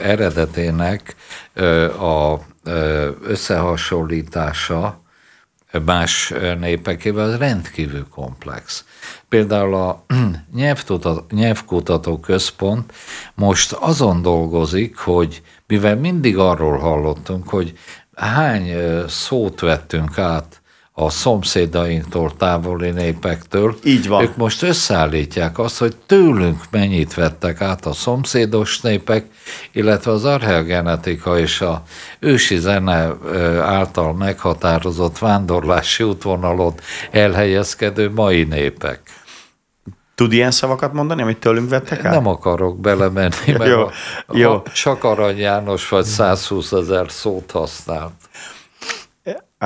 eredetének 0.00 1.16
a 2.00 2.34
összehasonlítása 3.22 5.00
más 5.84 6.32
népekével 6.58 7.30
az 7.30 7.38
rendkívül 7.38 8.08
komplex. 8.08 8.84
Például 9.28 9.74
a 9.74 10.04
Nyelvkutató 11.30 12.18
Központ 12.18 12.92
most 13.34 13.72
azon 13.72 14.22
dolgozik, 14.22 14.96
hogy 14.96 15.42
mivel 15.66 15.96
mindig 15.96 16.38
arról 16.38 16.78
hallottunk, 16.78 17.48
hogy 17.48 17.78
hány 18.14 18.72
szót 19.08 19.60
vettünk 19.60 20.18
át 20.18 20.60
a 20.98 21.10
szomszédainktól, 21.10 22.32
távoli 22.36 22.90
népektől. 22.90 23.76
Így 23.84 24.08
van. 24.08 24.22
Ők 24.22 24.36
most 24.36 24.62
összeállítják 24.62 25.58
azt, 25.58 25.78
hogy 25.78 25.96
tőlünk 26.06 26.62
mennyit 26.70 27.14
vettek 27.14 27.60
át 27.60 27.86
a 27.86 27.92
szomszédos 27.92 28.80
népek, 28.80 29.26
illetve 29.72 30.10
az 30.10 30.24
archeogenetika 30.24 31.38
és 31.38 31.60
a 31.60 31.82
ősi 32.18 32.58
zene 32.58 33.12
által 33.60 34.14
meghatározott 34.14 35.18
vándorlási 35.18 36.02
útvonalon 36.02 36.74
elhelyezkedő 37.10 38.10
mai 38.14 38.42
népek. 38.44 39.00
Tud 40.14 40.32
ilyen 40.32 40.50
szavakat 40.50 40.92
mondani, 40.92 41.22
amit 41.22 41.38
tőlünk 41.38 41.68
vettek 41.68 42.04
át? 42.04 42.12
Nem 42.12 42.26
akarok 42.26 42.80
belemenni, 42.80 43.52
mert 43.58 43.70
jó, 43.70 43.80
a, 43.80 43.92
jó. 44.32 44.52
A 44.52 44.62
csak 44.74 45.04
Arany 45.04 45.38
János 45.38 45.88
vagy 45.88 46.04
120 46.04 46.72
ezer 46.72 47.06
szót 47.08 47.50
használt. 47.50 48.12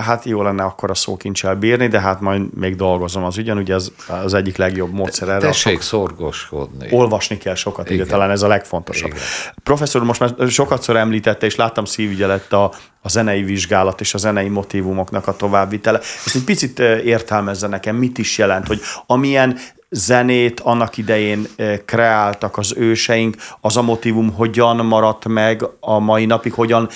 Hát 0.01 0.25
jó 0.25 0.43
lenne 0.43 0.63
akkor 0.63 0.91
a 0.91 0.95
szókincsel 0.95 1.55
bírni, 1.55 1.89
de 1.89 2.01
hát 2.01 2.21
majd 2.21 2.55
még 2.55 2.77
dolgozom 2.77 3.25
az 3.25 3.39
ügyen, 3.39 3.57
ugye 3.57 3.75
az, 3.75 3.93
az 4.25 4.35
egyik 4.35 4.57
legjobb 4.57 4.93
módszer 4.93 5.29
erre. 5.29 5.39
Tessék 5.39 5.73
sok, 5.73 5.83
szorgoskodni. 5.83 6.89
Olvasni 6.91 7.39
kell 7.39 7.55
sokat, 7.55 7.87
Igen. 7.87 8.01
ugye 8.01 8.11
talán 8.11 8.31
ez 8.31 8.43
a 8.43 8.49
legfontosabb. 8.49 9.11
Igen. 9.11 9.23
Professzor, 9.63 10.05
most 10.05 10.21
már 10.21 10.49
sokatszor 10.49 10.97
említette, 10.97 11.47
és 11.47 11.57
láttam 11.57 11.85
szívügyelet 11.85 12.53
a, 12.53 12.73
a 13.03 13.09
zenei 13.09 13.43
vizsgálat 13.43 14.01
és 14.01 14.15
a 14.15 14.19
zenei 14.19 14.49
motivumoknak 14.49 15.27
a 15.27 15.37
továbbvitele. 15.37 15.99
Ezt 15.99 16.35
egy 16.35 16.45
picit 16.45 16.79
értelmezze 17.05 17.67
nekem, 17.67 17.97
mit 17.97 18.19
is 18.19 18.39
jelent, 18.39 18.67
hogy 18.67 18.81
amilyen 19.07 19.59
zenét 19.91 20.61
annak 20.61 20.97
idején 20.97 21.47
kreáltak 21.85 22.59
az 22.59 22.75
őseink, 22.77 23.37
az 23.61 23.77
a 23.77 23.83
motivum 23.83 24.33
hogyan 24.33 24.77
maradt 24.77 25.29
meg 25.29 25.63
a 25.81 25.99
mai 25.99 26.27
napig, 26.27 26.53
hogyan 26.53 26.89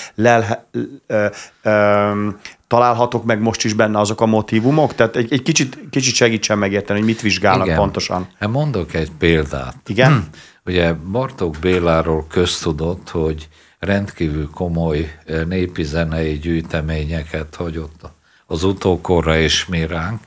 ö, 1.06 1.26
ö, 1.62 2.28
találhatok 2.66 3.24
meg 3.24 3.40
most 3.40 3.64
is 3.64 3.72
benne 3.72 3.98
azok 3.98 4.20
a 4.20 4.26
motivumok? 4.26 4.94
Tehát 4.94 5.16
egy, 5.16 5.32
egy 5.32 5.42
kicsit, 5.42 5.78
kicsit 5.90 6.14
segítsen 6.14 6.58
megérteni, 6.58 6.98
hogy 6.98 7.08
mit 7.08 7.20
vizsgálnak 7.20 7.66
Igen. 7.66 7.78
pontosan. 7.78 8.28
Hát 8.38 8.48
mondok 8.48 8.94
egy 8.94 9.10
példát. 9.18 9.76
Igen? 9.86 10.12
Hm. 10.12 10.18
Ugye 10.64 10.92
Bartók 10.92 11.56
Béláról 11.60 12.26
köztudott, 12.28 13.10
hogy 13.10 13.48
rendkívül 13.78 14.50
komoly 14.50 15.18
népi 15.48 15.82
zenei 15.82 16.38
gyűjteményeket 16.38 17.54
hagyott 17.54 18.12
az 18.46 18.64
utókorra 18.64 19.38
és 19.38 19.66
mi 19.66 19.86
ránk. 19.86 20.20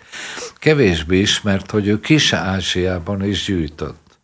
Kevésbé 0.58 1.19
ismert, 1.19 1.71
hogy 1.71 1.88
ő 1.88 2.00
Kis-Ázsiában 2.00 3.23
is 3.23 3.45
gyűjtött. 3.45 4.19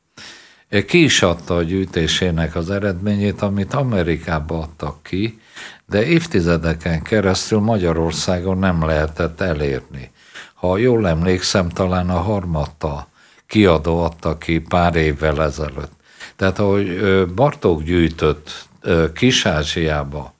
Ki 0.88 1.04
is 1.04 1.21
adta 1.21 1.56
a 1.56 1.63
gyűjtésének 1.63 2.56
az 2.56 2.69
eredményét, 2.69 3.41
amit 3.41 3.73
Amerikába 3.73 4.60
adtak 4.60 5.04
ki, 5.04 5.39
de 5.86 6.06
évtizedeken 6.06 7.02
keresztül 7.02 7.60
Magyarországon 7.60 8.58
nem 8.58 8.86
lehetett 8.86 9.41
elérni. 9.41 10.12
Ha 10.54 10.78
jól 10.78 11.08
emlékszem, 11.08 11.69
talán 11.69 12.10
a 12.10 12.19
harmadta 12.19 13.08
kiadó 13.48 14.04
adta 14.04 14.38
ki 14.38 14.60
pár 14.60 14.96
évvel 14.96 15.43
ezelőtt. 15.43 15.91
Tehát 16.36 16.60
ahogy 16.60 17.00
Bartók 17.36 17.84
gyűjtött 17.84 18.67
Kis-Ázsiába, 19.13 20.34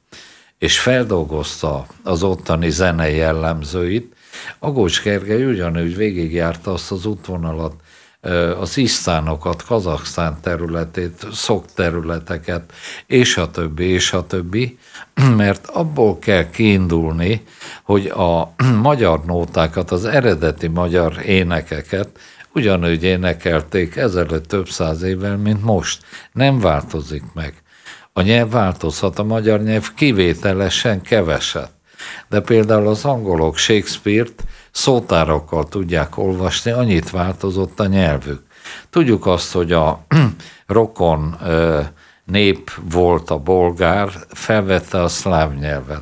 és 0.58 0.79
feldolgozta 0.79 1.86
az 2.03 2.23
ottani 2.23 2.69
zene 2.69 3.10
jellemzőit, 3.10 4.15
Agócs 4.60 5.01
Gergely 5.01 5.45
ugyanúgy 5.45 5.95
végigjárta 5.95 6.73
azt 6.73 6.91
az 6.91 7.06
útvonalat, 7.06 7.73
az 8.59 8.77
isztánokat, 8.77 9.63
Kazaksztán 9.63 10.38
területét, 10.41 11.27
szokterületeket, 11.31 12.73
és 13.05 13.38
a 13.38 13.51
többi, 13.51 13.83
és 13.83 14.13
a 14.13 14.27
többi, 14.27 14.77
mert 15.38 15.67
abból 15.67 16.19
kell 16.19 16.49
kiindulni, 16.49 17.43
hogy 17.83 18.07
a 18.07 18.53
magyar 18.89 19.25
nótákat, 19.25 19.91
az 19.91 20.05
eredeti 20.05 20.67
magyar 20.67 21.21
énekeket 21.25 22.09
ugyanúgy 22.53 23.03
énekelték 23.03 23.95
ezelőtt 23.95 24.47
több 24.47 24.69
száz 24.69 25.01
évvel, 25.01 25.38
mint 25.38 25.63
most. 25.63 26.03
Nem 26.31 26.59
változik 26.59 27.23
meg. 27.33 27.53
A 28.13 28.21
nyelv 28.21 28.51
változhat, 28.51 29.19
a 29.19 29.23
magyar 29.23 29.62
nyelv 29.62 29.93
kivételesen 29.93 31.01
keveset. 31.01 31.71
De 32.29 32.39
például 32.39 32.88
az 32.88 33.05
angolok 33.05 33.57
Shakespeare-t 33.57 34.43
szótárokkal 34.73 35.67
tudják 35.67 36.17
olvasni, 36.17 36.71
annyit 36.71 37.09
változott 37.09 37.79
a 37.79 37.86
nyelvük. 37.86 38.41
Tudjuk 38.89 39.25
azt, 39.25 39.51
hogy 39.51 39.71
a 39.71 40.05
rokon 40.67 41.38
nép 42.23 42.71
volt 42.91 43.29
a 43.29 43.38
bolgár, 43.38 44.09
felvette 44.29 45.01
a 45.01 45.07
szláv 45.07 45.53
nyelvet. 45.57 46.01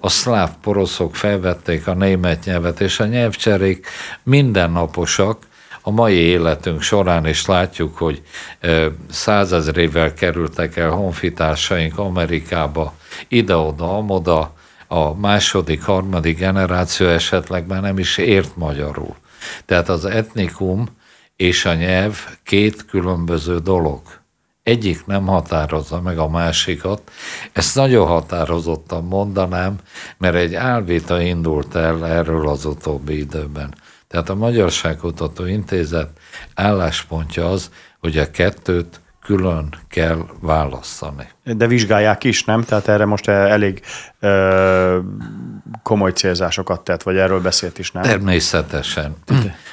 A 0.00 0.08
szláv 0.08 0.50
poroszok 0.62 1.16
felvették 1.16 1.86
a 1.86 1.94
német 1.94 2.44
nyelvet, 2.44 2.80
és 2.80 3.00
a 3.00 3.06
nyelvcserék 3.06 3.86
mindennaposak, 4.22 5.38
a 5.84 5.90
mai 5.90 6.14
életünk 6.14 6.82
során 6.82 7.26
is 7.26 7.46
látjuk, 7.46 7.96
hogy 7.96 8.22
százezrével 9.10 10.14
kerültek 10.14 10.76
el 10.76 10.90
honfitársaink 10.90 11.98
Amerikába, 11.98 12.94
ide-oda, 13.28 13.96
amoda, 13.96 14.54
a 14.92 15.14
második, 15.14 15.82
harmadik 15.82 16.38
generáció 16.38 17.06
esetleg 17.06 17.66
már 17.66 17.80
nem 17.80 17.98
is 17.98 18.18
ért 18.18 18.56
magyarul. 18.56 19.16
Tehát 19.64 19.88
az 19.88 20.04
etnikum 20.04 20.86
és 21.36 21.64
a 21.64 21.74
nyelv 21.74 22.26
két 22.44 22.84
különböző 22.84 23.58
dolog. 23.58 24.00
Egyik 24.62 25.06
nem 25.06 25.26
határozza 25.26 26.00
meg 26.00 26.18
a 26.18 26.28
másikat. 26.28 27.10
Ezt 27.52 27.74
nagyon 27.74 28.06
határozottan 28.06 29.04
mondanám, 29.04 29.76
mert 30.18 30.34
egy 30.34 30.54
álvita 30.54 31.20
indult 31.20 31.74
el 31.74 32.06
erről 32.06 32.48
az 32.48 32.64
utóbbi 32.64 33.18
időben. 33.18 33.74
Tehát 34.08 34.28
a 34.28 34.34
Magyarságkutató 34.34 35.46
Intézet 35.46 36.10
álláspontja 36.54 37.50
az, 37.50 37.70
hogy 38.00 38.18
a 38.18 38.30
kettőt 38.30 39.00
külön 39.24 39.68
kell 39.88 40.26
választani. 40.40 41.28
De 41.44 41.66
vizsgálják 41.66 42.24
is, 42.24 42.44
nem? 42.44 42.62
Tehát 42.62 42.88
erre 42.88 43.04
most 43.04 43.28
elég 43.28 43.82
ö, 44.20 44.98
komoly 45.82 46.10
célzásokat 46.10 46.80
tett, 46.84 47.02
vagy 47.02 47.16
erről 47.16 47.40
beszélt 47.40 47.78
is, 47.78 47.90
nem? 47.90 48.02
Természetesen. 48.02 49.16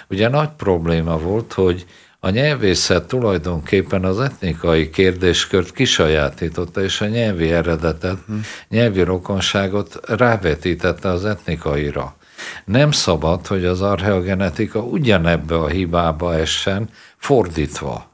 Ugye 0.10 0.30
nagy 0.30 0.50
probléma 0.58 1.18
volt, 1.18 1.54
hogy 1.54 1.86
a 2.20 2.30
nyelvészet 2.30 3.08
tulajdonképpen 3.08 4.06
az 4.06 4.20
etnikai 4.20 4.90
kérdéskört 4.90 5.72
kisajátította, 5.72 6.84
és 6.84 7.02
a 7.02 7.06
nyelvi 7.06 7.52
eredetet, 7.52 8.18
hmm. 8.26 8.42
nyelvi 8.70 9.02
rokonságot 9.02 10.00
rávetítette 10.08 11.10
az 11.10 11.26
etnikaira. 11.26 12.16
Nem 12.66 12.92
szabad, 12.92 13.48
hogy 13.48 13.66
az 13.66 13.82
archeogenetika 13.82 14.80
ugyanebbe 14.80 15.56
a 15.56 15.68
hibába 15.68 16.36
essen, 16.36 16.90
fordítva. 17.18 18.09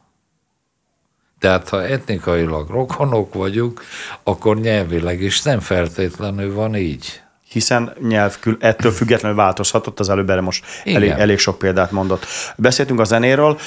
Tehát 1.45 1.69
ha 1.69 1.83
etnikailag 1.83 2.69
rokonok 2.69 3.33
vagyunk, 3.33 3.81
akkor 4.23 4.59
nyelvileg 4.59 5.21
is 5.21 5.41
nem 5.41 5.59
feltétlenül 5.59 6.53
van 6.53 6.75
így 6.75 7.23
hiszen 7.49 7.93
nyelv 8.07 8.37
ettől 8.59 8.91
függetlenül 8.91 9.37
változhatott, 9.37 9.99
az 9.99 10.09
előbb 10.09 10.29
erre 10.29 10.41
most 10.41 10.65
elég, 10.85 11.09
elég 11.09 11.37
sok 11.37 11.57
példát 11.57 11.91
mondott. 11.91 12.25
Beszéltünk 12.55 12.99
a 12.99 13.03
zenéről, 13.03 13.59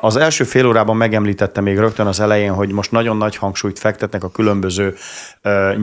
az 0.00 0.16
első 0.16 0.44
fél 0.44 0.66
órában 0.66 0.96
megemlítette 0.96 1.60
még 1.60 1.78
rögtön 1.78 2.06
az 2.06 2.20
elején, 2.20 2.52
hogy 2.52 2.72
most 2.72 2.90
nagyon 2.90 3.16
nagy 3.16 3.36
hangsúlyt 3.36 3.78
fektetnek 3.78 4.24
a 4.24 4.30
különböző 4.30 4.94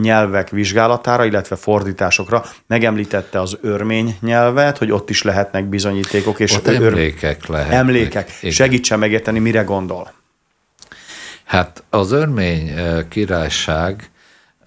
nyelvek 0.00 0.50
vizsgálatára, 0.50 1.24
illetve 1.24 1.56
fordításokra. 1.56 2.44
Megemlítette 2.66 3.40
az 3.40 3.58
örmény 3.60 4.16
nyelvet, 4.20 4.78
hogy 4.78 4.90
ott 4.90 5.10
is 5.10 5.22
lehetnek 5.22 5.64
bizonyítékok. 5.64 6.40
És 6.40 6.54
ott 6.54 6.68
emlékek 6.68 7.46
lehetnek. 7.46 7.78
Emlékek. 7.78 8.38
Segítsen 8.50 8.98
megérteni, 8.98 9.38
mire 9.38 9.62
gondol. 9.62 10.22
Hát 11.44 11.82
az 11.90 12.12
örmény 12.12 12.74
királyság 13.08 14.10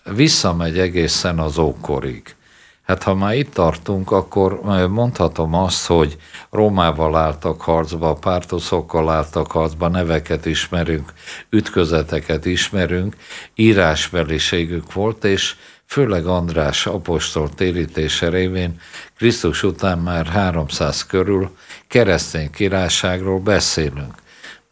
visszamegy 0.04 0.80
egészen 0.80 1.40
az 1.40 1.58
ókorig. 1.58 2.36
Hát 2.84 3.04
ha 3.04 3.14
már 3.16 3.36
itt 3.36 3.54
tartunk, 3.54 4.12
akkor 4.12 4.62
mondhatom 4.90 5.54
azt, 5.54 5.86
hogy 5.86 6.18
Rómával 6.50 7.16
álltak 7.16 7.62
harcba, 7.62 8.14
pártoszokkal 8.14 9.10
álltak 9.10 9.52
harcba, 9.52 9.88
neveket 9.88 10.46
ismerünk, 10.46 11.14
ütközeteket 11.50 12.46
ismerünk, 12.46 13.16
írásbeliségük 13.56 14.94
volt, 14.94 15.24
és 15.24 15.56
főleg 15.86 16.26
András 16.26 16.86
apostol 16.86 17.50
térítése 17.50 18.30
révén 18.30 18.80
Krisztus 19.18 19.64
után 19.64 20.00
már 20.00 20.26
300 20.26 21.06
körül 21.06 21.58
keresztény 21.88 22.52
királyságról 22.52 23.40
beszélünk. 23.40 24.14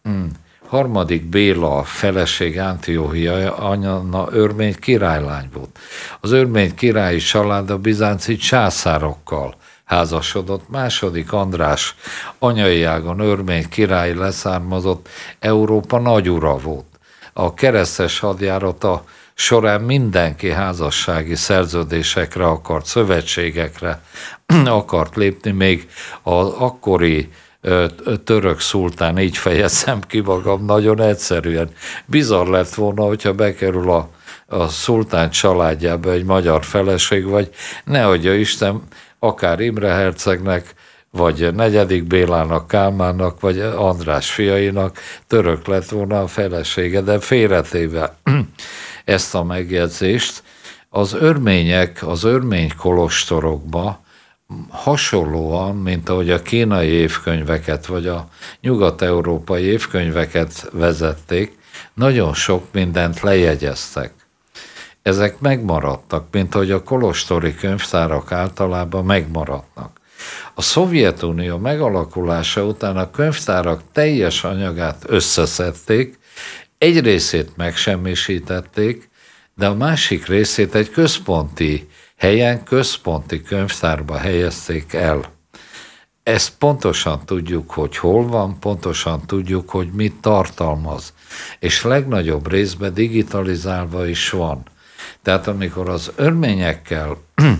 Hmm 0.04 0.32
harmadik 0.68 1.24
Béla 1.24 1.84
feleség 1.84 2.60
Antióhia 2.60 3.56
Anna 3.56 4.28
örmény 4.32 4.76
királylány 4.80 5.50
volt. 5.54 5.80
Az 6.22 6.32
örmény 6.32 6.76
királyi 6.76 7.18
család 7.18 7.70
a 7.70 7.78
bizánci 7.78 8.36
császárokkal 8.36 9.56
házasodott. 9.86 10.70
Második 10.70 11.32
András 11.32 11.96
anyai 12.40 12.84
ágon 12.84 13.20
örmény 13.20 13.70
király 13.70 14.14
leszármazott 14.14 15.10
Európa 15.40 16.00
nagyura 16.00 16.58
volt. 16.58 16.86
A 17.34 17.54
keresztes 17.54 18.20
hadjárata 18.20 19.04
során 19.34 19.82
mindenki 19.82 20.52
házassági 20.52 21.36
szerződésekre 21.36 22.46
akart, 22.46 22.86
szövetségekre 22.86 24.02
akart 24.66 25.16
lépni, 25.16 25.52
még 25.52 25.90
az 26.24 26.48
akkori 26.48 27.30
török 28.24 28.60
szultán, 28.60 29.20
így 29.20 29.38
fejezem 29.38 30.00
ki 30.08 30.20
magam 30.20 30.66
nagyon 30.66 31.02
egyszerűen. 31.02 31.70
Bizarr 32.06 32.48
lett 32.48 32.74
volna, 32.74 33.04
hogyha 33.04 33.34
bekerül 33.34 33.92
a, 33.92 34.10
a 34.46 34.68
szultán 34.68 35.30
családjába 35.30 36.12
egy 36.12 36.24
magyar 36.24 36.64
feleség, 36.64 37.26
vagy 37.26 37.50
nehogy 37.84 38.26
Isten, 38.26 38.82
akár 39.20 39.60
Imre 39.60 39.90
hercegnek, 39.90 40.74
vagy 41.12 41.54
negyedik 41.54 42.04
Bélának, 42.04 42.68
Kálmának, 42.68 43.40
vagy 43.40 43.60
András 43.60 44.32
fiainak 44.32 45.00
török 45.28 45.68
lett 45.68 45.90
volna 45.90 46.22
a 46.22 46.28
felesége, 46.28 47.02
de 47.02 47.20
félretéve 47.20 48.16
ezt 49.06 49.36
a 49.36 49.44
megjegyzést, 49.44 50.44
az 50.90 51.14
örmények 51.14 52.08
az 52.08 52.24
örmény 52.24 52.72
kolostorokba 52.78 54.05
hasonlóan, 54.70 55.76
mint 55.76 56.10
ahogy 56.10 56.32
a 56.32 56.42
kínai 56.42 56.88
évkönyveket, 56.88 57.86
vagy 57.86 58.08
a 58.08 58.28
nyugat-európai 58.62 59.64
évkönyveket 59.64 60.70
vezették, 60.72 61.58
nagyon 61.94 62.34
sok 62.34 62.66
mindent 62.72 63.20
lejegyeztek. 63.20 64.14
Ezek 65.02 65.40
megmaradtak, 65.40 66.28
mint 66.32 66.56
ahogy 66.56 66.72
a 66.72 66.84
kolostori 66.84 67.56
könyvtárak 67.56 68.32
általában 68.32 69.06
megmaradnak. 69.06 70.00
A 70.54 70.62
Szovjetunió 70.62 71.58
megalakulása 71.58 72.66
után 72.66 72.98
a 72.98 73.12
könyvtárak 73.12 73.82
teljes 73.92 74.44
anyagát 74.44 75.04
összeszedték, 75.08 76.20
egy 76.78 77.00
részét 77.00 77.58
megsemmisítették, 77.58 79.10
de 79.56 79.68
a 79.68 79.76
másik 79.76 80.26
részét 80.26 80.76
egy 80.76 80.90
központi 80.90 81.90
helyen 82.18 82.64
központi 82.64 83.42
könyvtárba 83.42 84.18
helyezték 84.18 84.94
el. 84.94 85.34
Ezt 86.24 86.58
pontosan 86.58 87.26
tudjuk, 87.26 87.72
hogy 87.72 87.98
hol 87.98 88.28
van, 88.28 88.60
pontosan 88.60 89.26
tudjuk, 89.26 89.70
hogy 89.70 89.92
mit 89.92 90.16
tartalmaz. 90.22 91.14
És 91.60 91.84
legnagyobb 91.84 92.52
részben 92.52 92.94
digitalizálva 92.94 94.08
is 94.08 94.30
van. 94.30 94.64
Tehát 95.22 95.48
amikor 95.48 95.90
az 95.90 96.12
örményekkel 96.16 97.18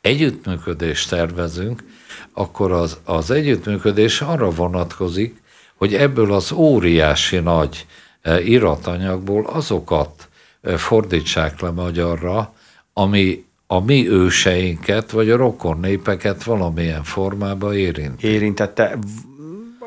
együttműködést 0.00 1.08
tervezünk, 1.08 1.84
akkor 2.32 2.72
az, 2.72 2.98
az 3.04 3.30
együttműködés 3.30 4.20
arra 4.20 4.50
vonatkozik, 4.50 5.42
hogy 5.74 5.94
ebből 5.94 6.32
az 6.32 6.52
óriási 6.52 7.38
nagy 7.38 7.86
e, 8.22 8.40
iratanyagból 8.40 9.46
azokat 9.46 10.28
e, 10.62 10.76
fordítsák 10.76 11.60
le 11.60 11.70
magyarra, 11.70 12.54
ami 12.92 13.43
a 13.66 13.80
mi 13.80 14.08
őseinket, 14.08 15.10
vagy 15.10 15.30
a 15.30 15.36
rokon 15.36 15.78
népeket 15.80 16.44
valamilyen 16.44 17.02
formában 17.02 17.74
érint. 17.74 18.22
Érintette. 18.22 18.98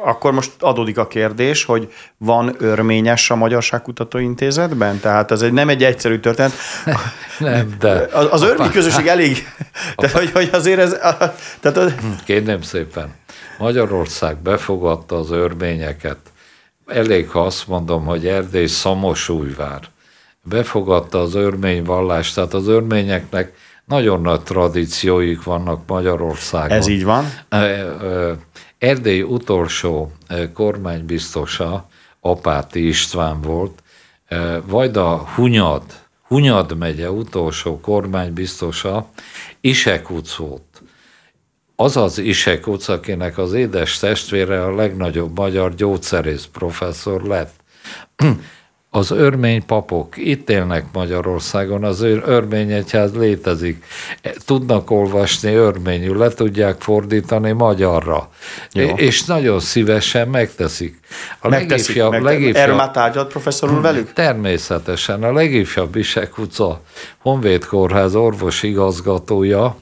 Akkor 0.03 0.31
most 0.31 0.51
adódik 0.59 0.97
a 0.97 1.07
kérdés, 1.07 1.65
hogy 1.65 1.93
van 2.17 2.55
örményes 2.57 3.29
a 3.29 3.35
Magyarságkutató 3.35 4.17
Intézetben? 4.17 4.99
Tehát 4.99 5.31
ez 5.31 5.41
egy, 5.41 5.53
nem 5.53 5.69
egy 5.69 5.83
egyszerű 5.83 6.19
történet. 6.19 6.53
nem, 7.39 7.75
de... 7.79 8.07
Az, 8.11 8.27
az 8.31 8.41
örmény 8.41 8.71
közösség 8.71 9.07
elég... 9.17 9.47
Tehát, 9.95 10.17
hogy, 10.17 10.31
hogy 10.31 10.49
azért 10.51 10.79
ez... 10.79 10.97
Tehát 11.59 11.77
az... 11.77 11.95
Kérném 12.25 12.61
szépen. 12.61 13.13
Magyarország 13.57 14.37
befogadta 14.37 15.17
az 15.17 15.31
örményeket. 15.31 16.17
Elég, 16.85 17.29
ha 17.29 17.45
azt 17.45 17.67
mondom, 17.67 18.05
hogy 18.05 18.27
Erdély 18.27 18.67
Szamosújvár 18.67 19.79
befogadta 20.49 21.19
az 21.19 21.35
örmény 21.35 21.83
vallást, 21.83 22.35
tehát 22.35 22.53
az 22.53 22.67
örményeknek 22.67 23.53
nagyon 23.87 24.21
nagy 24.21 24.41
tradícióik 24.41 25.43
vannak 25.43 25.87
Magyarországon. 25.87 26.77
Ez 26.77 26.87
így 26.87 27.03
van. 27.03 27.25
Erdély 28.77 29.21
utolsó 29.21 30.11
kormánybiztosa 30.53 31.87
Apáti 32.21 32.87
István 32.87 33.41
volt, 33.41 33.83
Vajda 34.65 35.17
Hunyad, 35.35 35.83
Hunyad 36.21 36.77
megye 36.77 37.11
utolsó 37.11 37.79
kormánybiztosa 37.79 39.09
Isek 39.61 40.09
utcót 40.09 40.81
az 41.79 41.97
az 41.97 42.17
Isek 42.17 42.67
utca, 42.67 42.93
akinek 42.93 43.37
az 43.37 43.53
édes 43.53 43.99
testvére 43.99 44.63
a 44.63 44.75
legnagyobb 44.75 45.37
magyar 45.37 45.75
gyógyszerész 45.75 46.45
professzor 46.51 47.21
lett 47.21 47.53
az 48.89 49.11
örmény 49.11 49.65
papok 49.65 50.17
itt 50.17 50.49
élnek 50.49 50.85
Magyarországon, 50.93 51.83
az 51.83 52.01
örmény 52.01 52.71
egyház 52.71 53.15
létezik. 53.15 53.83
Tudnak 54.45 54.91
olvasni 54.91 55.53
örményül, 55.53 56.17
le 56.17 56.29
tudják 56.29 56.81
fordítani 56.81 57.51
magyarra. 57.51 58.29
Jó. 58.71 58.87
És 58.95 59.23
nagyon 59.23 59.59
szívesen 59.59 60.27
megteszik. 60.27 60.99
A 61.39 61.47
megteszik, 61.47 61.95
legifjabb, 61.95 62.11
meg, 62.11 62.21
legifjabb, 62.21 62.55
erről 62.55 62.75
már 62.75 62.91
tárgyalt 62.91 63.31
professzor 63.31 63.71
úr 63.71 63.81
velük? 63.81 64.13
Természetesen. 64.13 65.23
A 65.23 65.31
legifjabb 65.31 65.95
Isek 65.95 66.37
utca 66.37 66.81
Honvéd 67.17 67.65
Kórház 67.65 68.15
orvos 68.15 68.63
igazgatója, 68.63 69.75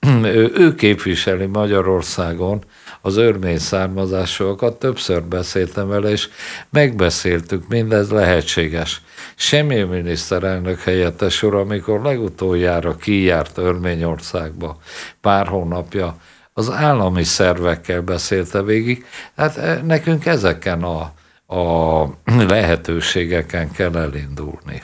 ő, 0.22 0.52
ő 0.54 0.74
képviseli 0.74 1.46
Magyarországon 1.46 2.64
az 3.06 3.16
örmény 3.16 3.58
származásúakat, 3.58 4.78
többször 4.78 5.22
beszéltem 5.22 5.88
vele, 5.88 6.10
és 6.10 6.28
megbeszéltük, 6.70 7.68
mindez 7.68 8.10
lehetséges. 8.10 9.00
Semmi 9.34 9.82
miniszterelnök 9.82 10.80
helyettes 10.80 11.42
úr, 11.42 11.54
amikor 11.54 12.02
legutoljára 12.02 12.96
kijárt 12.96 13.58
Örményországba 13.58 14.78
pár 15.20 15.46
hónapja, 15.46 16.16
az 16.52 16.70
állami 16.70 17.22
szervekkel 17.22 18.00
beszélte 18.00 18.62
végig. 18.62 19.04
Hát 19.36 19.56
eh, 19.56 19.80
nekünk 19.82 20.26
ezeken 20.26 20.82
a, 20.82 21.12
a 21.56 22.04
lehetőségeken 22.52 23.70
kell 23.72 23.96
elindulni. 23.96 24.82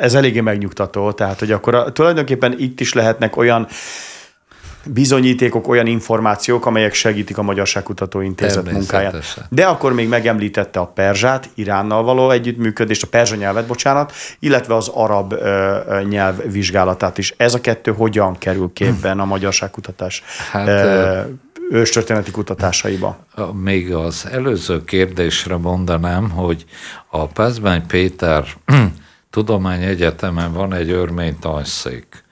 Ez 0.00 0.14
eléggé 0.14 0.40
megnyugtató, 0.40 1.12
tehát 1.12 1.38
hogy 1.38 1.52
akkor 1.52 1.74
a, 1.74 1.92
tulajdonképpen 1.92 2.54
itt 2.58 2.80
is 2.80 2.92
lehetnek 2.92 3.36
olyan 3.36 3.68
bizonyítékok, 4.86 5.68
olyan 5.68 5.86
információk, 5.86 6.66
amelyek 6.66 6.94
segítik 6.94 7.38
a 7.38 7.42
Magyarságkutató 7.42 8.20
Intézet 8.20 8.72
munkáját. 8.72 9.46
De 9.48 9.66
akkor 9.66 9.92
még 9.92 10.08
megemlítette 10.08 10.80
a 10.80 10.86
perzsát, 10.86 11.48
Iránnal 11.54 12.02
való 12.02 12.30
együttműködést, 12.30 13.02
a 13.02 13.06
perzsa 13.06 13.34
nyelvet, 13.34 13.66
bocsánat, 13.66 14.12
illetve 14.38 14.74
az 14.74 14.88
arab 14.88 15.32
ö, 15.32 16.00
nyelv 16.08 16.42
vizsgálatát 16.50 17.18
is. 17.18 17.34
Ez 17.36 17.54
a 17.54 17.60
kettő 17.60 17.92
hogyan 17.92 18.38
kerül 18.38 18.70
képben 18.72 19.20
a 19.20 19.24
magyarságkutatás 19.24 20.22
hát, 20.50 20.68
ö, 20.68 21.20
őstörténeti 21.70 22.30
kutatásaiba? 22.30 23.18
Még 23.52 23.94
az 23.94 24.26
előző 24.32 24.84
kérdésre 24.84 25.56
mondanám, 25.56 26.30
hogy 26.30 26.64
a 27.10 27.26
Pázmány 27.26 27.86
Péter 27.86 28.44
Tudományegyetemen 29.30 30.52
van 30.52 30.74
egy 30.74 30.90
örmény 30.90 31.38
tanszék 31.38 32.24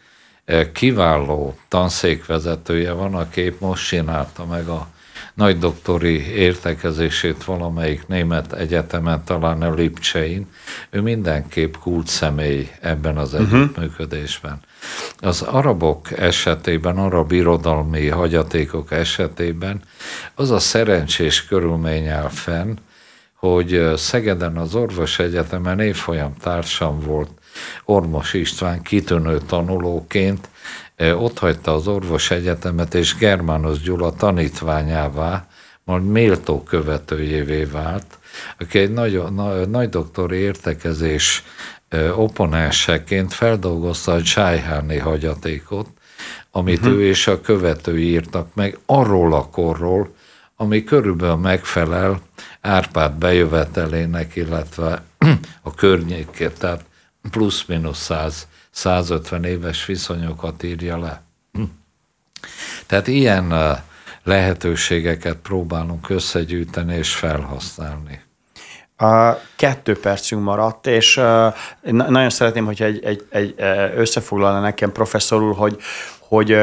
kiváló 0.73 1.57
tanszékvezetője 1.69 2.93
van, 2.93 3.15
aki 3.15 3.41
épp 3.41 3.61
most 3.61 3.87
csinálta 3.87 4.47
meg 4.47 4.69
a 4.69 4.89
nagy 5.35 5.59
doktori 5.59 6.35
értekezését 6.35 7.45
valamelyik 7.45 8.07
német 8.07 8.53
egyetemen, 8.53 9.25
talán 9.25 9.63
a 9.63 9.75
Lipcsein. 9.75 10.47
Ő 10.91 11.01
mindenképp 11.01 11.75
kult 11.75 12.07
személy 12.07 12.71
ebben 12.81 13.17
az 13.19 13.33
uh-huh. 13.33 13.53
együttműködésben. 13.53 14.59
Az 15.21 15.43
arabok 15.43 16.19
esetében, 16.19 16.99
arab 16.99 17.33
irodalmi 17.33 18.09
hagyatékok 18.09 18.93
esetében 18.93 19.81
az 20.35 20.51
a 20.51 20.59
szerencsés 20.59 21.47
körülmény 21.47 22.09
áll 22.09 22.29
fenn, 22.29 22.77
hogy 23.41 23.93
Szegeden 23.97 24.57
az 24.57 24.74
Orvos 24.74 25.18
Egyetemen 25.18 25.80
évfolyam 25.80 26.34
társam 26.41 27.01
volt 27.01 27.30
Ormos 27.84 28.34
István 28.34 28.82
kitűnő 28.82 29.38
tanulóként 29.47 30.49
ott 30.99 31.38
hagyta 31.38 31.74
az 31.74 31.88
orvos 31.88 32.30
egyetemet, 32.30 32.95
és 32.95 33.16
Germános 33.16 33.80
Gyula 33.80 34.12
tanítványává, 34.12 35.47
majd 35.84 36.05
méltó 36.05 36.62
követőjévé 36.62 37.64
vált, 37.64 38.07
aki 38.59 38.78
egy 38.78 38.93
nagy, 38.93 39.22
nagy 39.68 39.88
doktori 39.88 40.36
értekezés 40.36 41.45
oponenseként 42.14 43.32
feldolgozta 43.32 44.12
a 44.12 44.22
Csájháni 44.22 44.99
hagyatékot, 44.99 45.86
amit 46.51 46.78
uh-huh. 46.78 46.95
ő 46.95 47.07
és 47.07 47.26
a 47.26 47.41
követői 47.41 48.09
írtak 48.09 48.55
meg 48.55 48.78
arról 48.86 49.34
a 49.34 49.49
korról, 49.49 50.14
ami 50.57 50.84
körülbelül 50.84 51.36
megfelel 51.36 52.20
Árpád 52.61 53.13
bejövetelének, 53.13 54.37
illetve 54.37 55.03
a 55.63 55.75
környékét. 55.75 56.59
Tehát 56.59 56.85
plusz-minusz 57.31 58.03
100, 58.03 58.49
150 58.71 59.45
éves 59.45 59.87
viszonyokat 59.87 60.63
írja 60.63 60.99
le. 60.99 61.23
Tehát 62.87 63.07
ilyen 63.07 63.55
lehetőségeket 64.23 65.37
próbálunk 65.37 66.11
összegyűjteni 66.11 66.97
és 66.97 67.15
felhasználni. 67.15 68.21
A 68.97 69.37
kettő 69.57 70.01
percünk 70.01 70.43
maradt, 70.43 70.87
és 70.87 71.15
nagyon 71.83 72.31
szeretném, 72.31 72.65
hogy 72.65 72.83
egy, 72.83 73.05
egy, 73.05 73.27
egy 73.31 73.55
összefoglalna 73.97 74.61
nekem 74.61 74.93
professzor 74.93 75.43
úr, 75.43 75.57
hogy, 75.57 75.81
hogy 76.31 76.57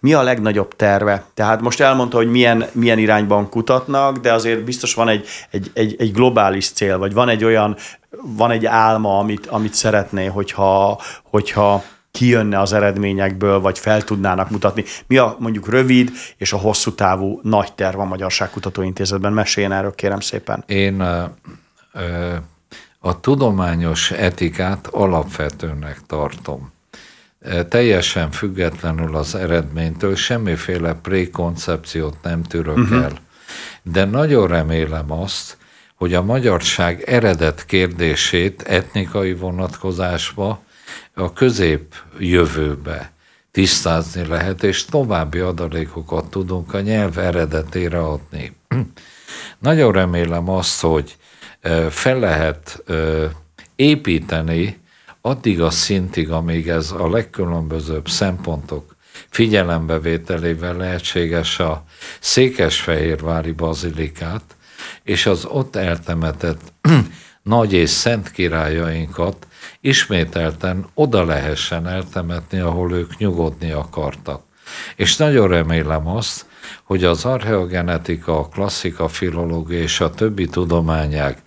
mi 0.00 0.12
a 0.12 0.22
legnagyobb 0.22 0.76
terve. 0.76 1.24
Tehát 1.34 1.60
most 1.60 1.80
elmondta, 1.80 2.16
hogy 2.16 2.30
milyen, 2.30 2.64
milyen 2.72 2.98
irányban 2.98 3.48
kutatnak, 3.48 4.16
de 4.18 4.32
azért 4.32 4.64
biztos 4.64 4.94
van 4.94 5.08
egy, 5.08 5.26
egy, 5.50 5.70
egy, 5.74 5.96
egy 5.98 6.12
globális 6.12 6.70
cél, 6.70 6.98
vagy 6.98 7.12
van 7.12 7.28
egy 7.28 7.44
olyan 7.44 7.76
van 8.20 8.50
egy 8.50 8.66
álma, 8.66 9.18
amit, 9.18 9.46
amit 9.46 9.74
szeretné, 9.74 10.26
hogyha, 10.26 11.00
hogyha 11.22 11.84
kijönne 12.10 12.60
az 12.60 12.72
eredményekből, 12.72 13.60
vagy 13.60 13.78
fel 13.78 14.02
tudnának 14.02 14.50
mutatni. 14.50 14.84
Mi 15.06 15.16
a 15.16 15.36
mondjuk 15.38 15.68
rövid 15.68 16.10
és 16.36 16.52
a 16.52 16.56
hosszú 16.56 16.94
távú 16.94 17.40
nagy 17.42 17.72
terv 17.72 17.98
a 17.98 18.04
Magyarságkutató 18.04 18.82
Intézetben? 18.82 19.32
Meséljen 19.32 19.72
erről, 19.72 19.94
kérem 19.94 20.20
szépen. 20.20 20.64
Én 20.66 21.00
a 22.98 23.20
tudományos 23.20 24.10
etikát 24.10 24.86
alapvetőnek 24.86 26.00
tartom. 26.06 26.72
Teljesen 27.68 28.30
függetlenül 28.30 29.16
az 29.16 29.34
eredménytől 29.34 30.14
semmiféle 30.14 30.94
prékoncepciót 30.94 32.16
nem 32.22 32.42
tűrök 32.42 32.76
uh-huh. 32.76 33.02
el. 33.02 33.12
De 33.82 34.04
nagyon 34.04 34.46
remélem 34.46 35.12
azt, 35.12 35.56
hogy 35.94 36.14
a 36.14 36.22
magyarság 36.22 37.02
eredet 37.02 37.64
kérdését 37.64 38.62
etnikai 38.62 39.34
vonatkozásba 39.34 40.62
a 41.14 41.32
közép 41.32 41.94
jövőbe 42.18 43.12
tisztázni 43.50 44.26
lehet, 44.26 44.62
és 44.62 44.84
további 44.84 45.38
adalékokat 45.38 46.30
tudunk 46.30 46.74
a 46.74 46.80
nyelv 46.80 47.18
eredetére 47.18 47.98
adni. 47.98 48.56
Nagyon 49.58 49.92
remélem 49.92 50.48
azt, 50.48 50.80
hogy 50.80 51.16
fel 51.88 52.18
lehet 52.18 52.82
építeni 53.76 54.81
addig 55.22 55.60
a 55.60 55.70
szintig, 55.70 56.30
amíg 56.30 56.68
ez 56.68 56.90
a 56.90 57.10
legkülönbözőbb 57.10 58.08
szempontok 58.08 58.96
figyelembevételével 59.28 60.76
lehetséges 60.76 61.58
a 61.58 61.84
Székesfehérvári 62.20 63.52
bazilikát, 63.52 64.56
és 65.02 65.26
az 65.26 65.44
ott 65.44 65.76
eltemetett 65.76 66.72
nagy 67.42 67.72
és 67.72 67.90
szent 67.90 68.30
királyainkat 68.30 69.46
ismételten 69.80 70.86
oda 70.94 71.24
lehessen 71.24 71.86
eltemetni, 71.86 72.58
ahol 72.58 72.92
ők 72.92 73.16
nyugodni 73.16 73.70
akartak. 73.70 74.42
És 74.96 75.16
nagyon 75.16 75.48
remélem 75.48 76.06
azt, 76.06 76.46
hogy 76.84 77.04
az 77.04 77.24
archeogenetika, 77.24 78.38
a 78.38 78.48
klasszika 78.48 79.08
filológia 79.08 79.78
és 79.78 80.00
a 80.00 80.10
többi 80.10 80.46
tudományák 80.46 81.42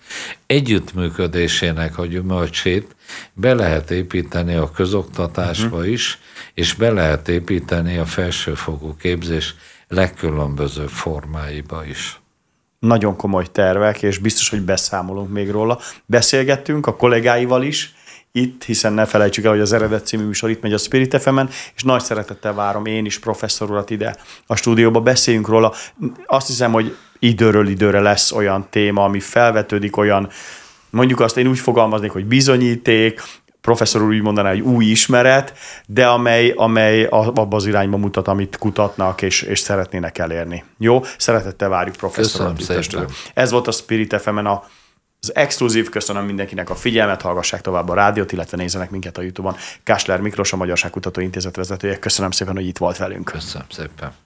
együttműködésének 0.46 1.98
a 1.98 2.06
gyümölcsét 2.06 2.96
be 3.32 3.54
lehet 3.54 3.90
építeni 3.90 4.54
a 4.54 4.70
közoktatásba 4.70 5.76
uh-huh. 5.76 5.92
is, 5.92 6.18
és 6.54 6.74
be 6.74 6.90
lehet 6.90 7.28
építeni 7.28 7.96
a 7.96 8.04
felsőfokú 8.04 8.96
képzés 8.96 9.54
legkülönbözőbb 9.88 10.88
formáiba 10.88 11.84
is 11.84 12.20
nagyon 12.78 13.16
komoly 13.16 13.46
tervek, 13.52 14.02
és 14.02 14.18
biztos, 14.18 14.48
hogy 14.48 14.62
beszámolunk 14.62 15.32
még 15.32 15.50
róla. 15.50 15.78
Beszélgettünk 16.06 16.86
a 16.86 16.96
kollégáival 16.96 17.62
is, 17.62 17.94
itt, 18.36 18.64
hiszen 18.64 18.92
ne 18.92 19.04
felejtsük 19.04 19.44
el, 19.44 19.50
hogy 19.50 19.60
az 19.60 19.72
Eredet 19.72 20.06
című 20.06 20.24
műsor 20.24 20.50
itt 20.50 20.62
megy 20.62 20.72
a 20.72 20.78
Spirit 20.78 21.20
fm 21.20 21.38
és 21.74 21.82
nagy 21.82 22.02
szeretettel 22.02 22.54
várom 22.54 22.86
én 22.86 23.04
is 23.04 23.18
professzor 23.18 23.70
urat 23.70 23.90
ide 23.90 24.16
a 24.46 24.56
stúdióba, 24.56 25.00
beszéljünk 25.00 25.48
róla. 25.48 25.72
Azt 26.26 26.46
hiszem, 26.46 26.72
hogy 26.72 26.96
időről 27.18 27.68
időre 27.68 28.00
lesz 28.00 28.32
olyan 28.32 28.66
téma, 28.70 29.04
ami 29.04 29.20
felvetődik, 29.20 29.96
olyan 29.96 30.28
mondjuk 30.90 31.20
azt 31.20 31.36
én 31.36 31.46
úgy 31.46 31.58
fogalmaznék, 31.58 32.10
hogy 32.10 32.24
bizonyíték, 32.24 33.22
professzor 33.60 34.02
úr 34.02 34.08
úgy 34.08 34.22
mondaná, 34.22 34.50
hogy 34.50 34.60
új 34.60 34.84
ismeret, 34.84 35.52
de 35.86 36.06
amely, 36.06 36.52
amely 36.56 37.04
abba 37.04 37.56
az 37.56 37.66
irányba 37.66 37.96
mutat, 37.96 38.28
amit 38.28 38.56
kutatnak 38.56 39.22
és, 39.22 39.42
és 39.42 39.58
szeretnének 39.58 40.18
elérni. 40.18 40.64
Jó? 40.78 41.02
Szeretettel 41.18 41.68
várjuk 41.68 41.96
professzor 41.96 42.52
úr. 42.94 43.06
Ez 43.34 43.50
volt 43.50 43.66
a 43.66 43.72
Spirit 43.72 44.20
fm 44.20 44.36
a 44.36 44.64
az 45.28 45.34
exkluzív. 45.34 45.88
Köszönöm 45.88 46.24
mindenkinek 46.24 46.70
a 46.70 46.74
figyelmet, 46.74 47.22
hallgassák 47.22 47.60
tovább 47.60 47.88
a 47.88 47.94
rádiót, 47.94 48.32
illetve 48.32 48.56
nézzenek 48.56 48.90
minket 48.90 49.18
a 49.18 49.22
YouTube-on. 49.22 49.56
Kásler 49.82 50.20
Miklós, 50.20 50.52
a 50.52 50.56
Magyarság 50.56 50.90
Kutató 50.90 51.20
Intézet 51.20 51.56
vezetője. 51.56 51.98
Köszönöm 51.98 52.30
szépen, 52.30 52.54
hogy 52.54 52.66
itt 52.66 52.78
volt 52.78 52.96
velünk. 52.96 53.24
Köszönöm 53.24 53.66
szépen. 53.70 54.24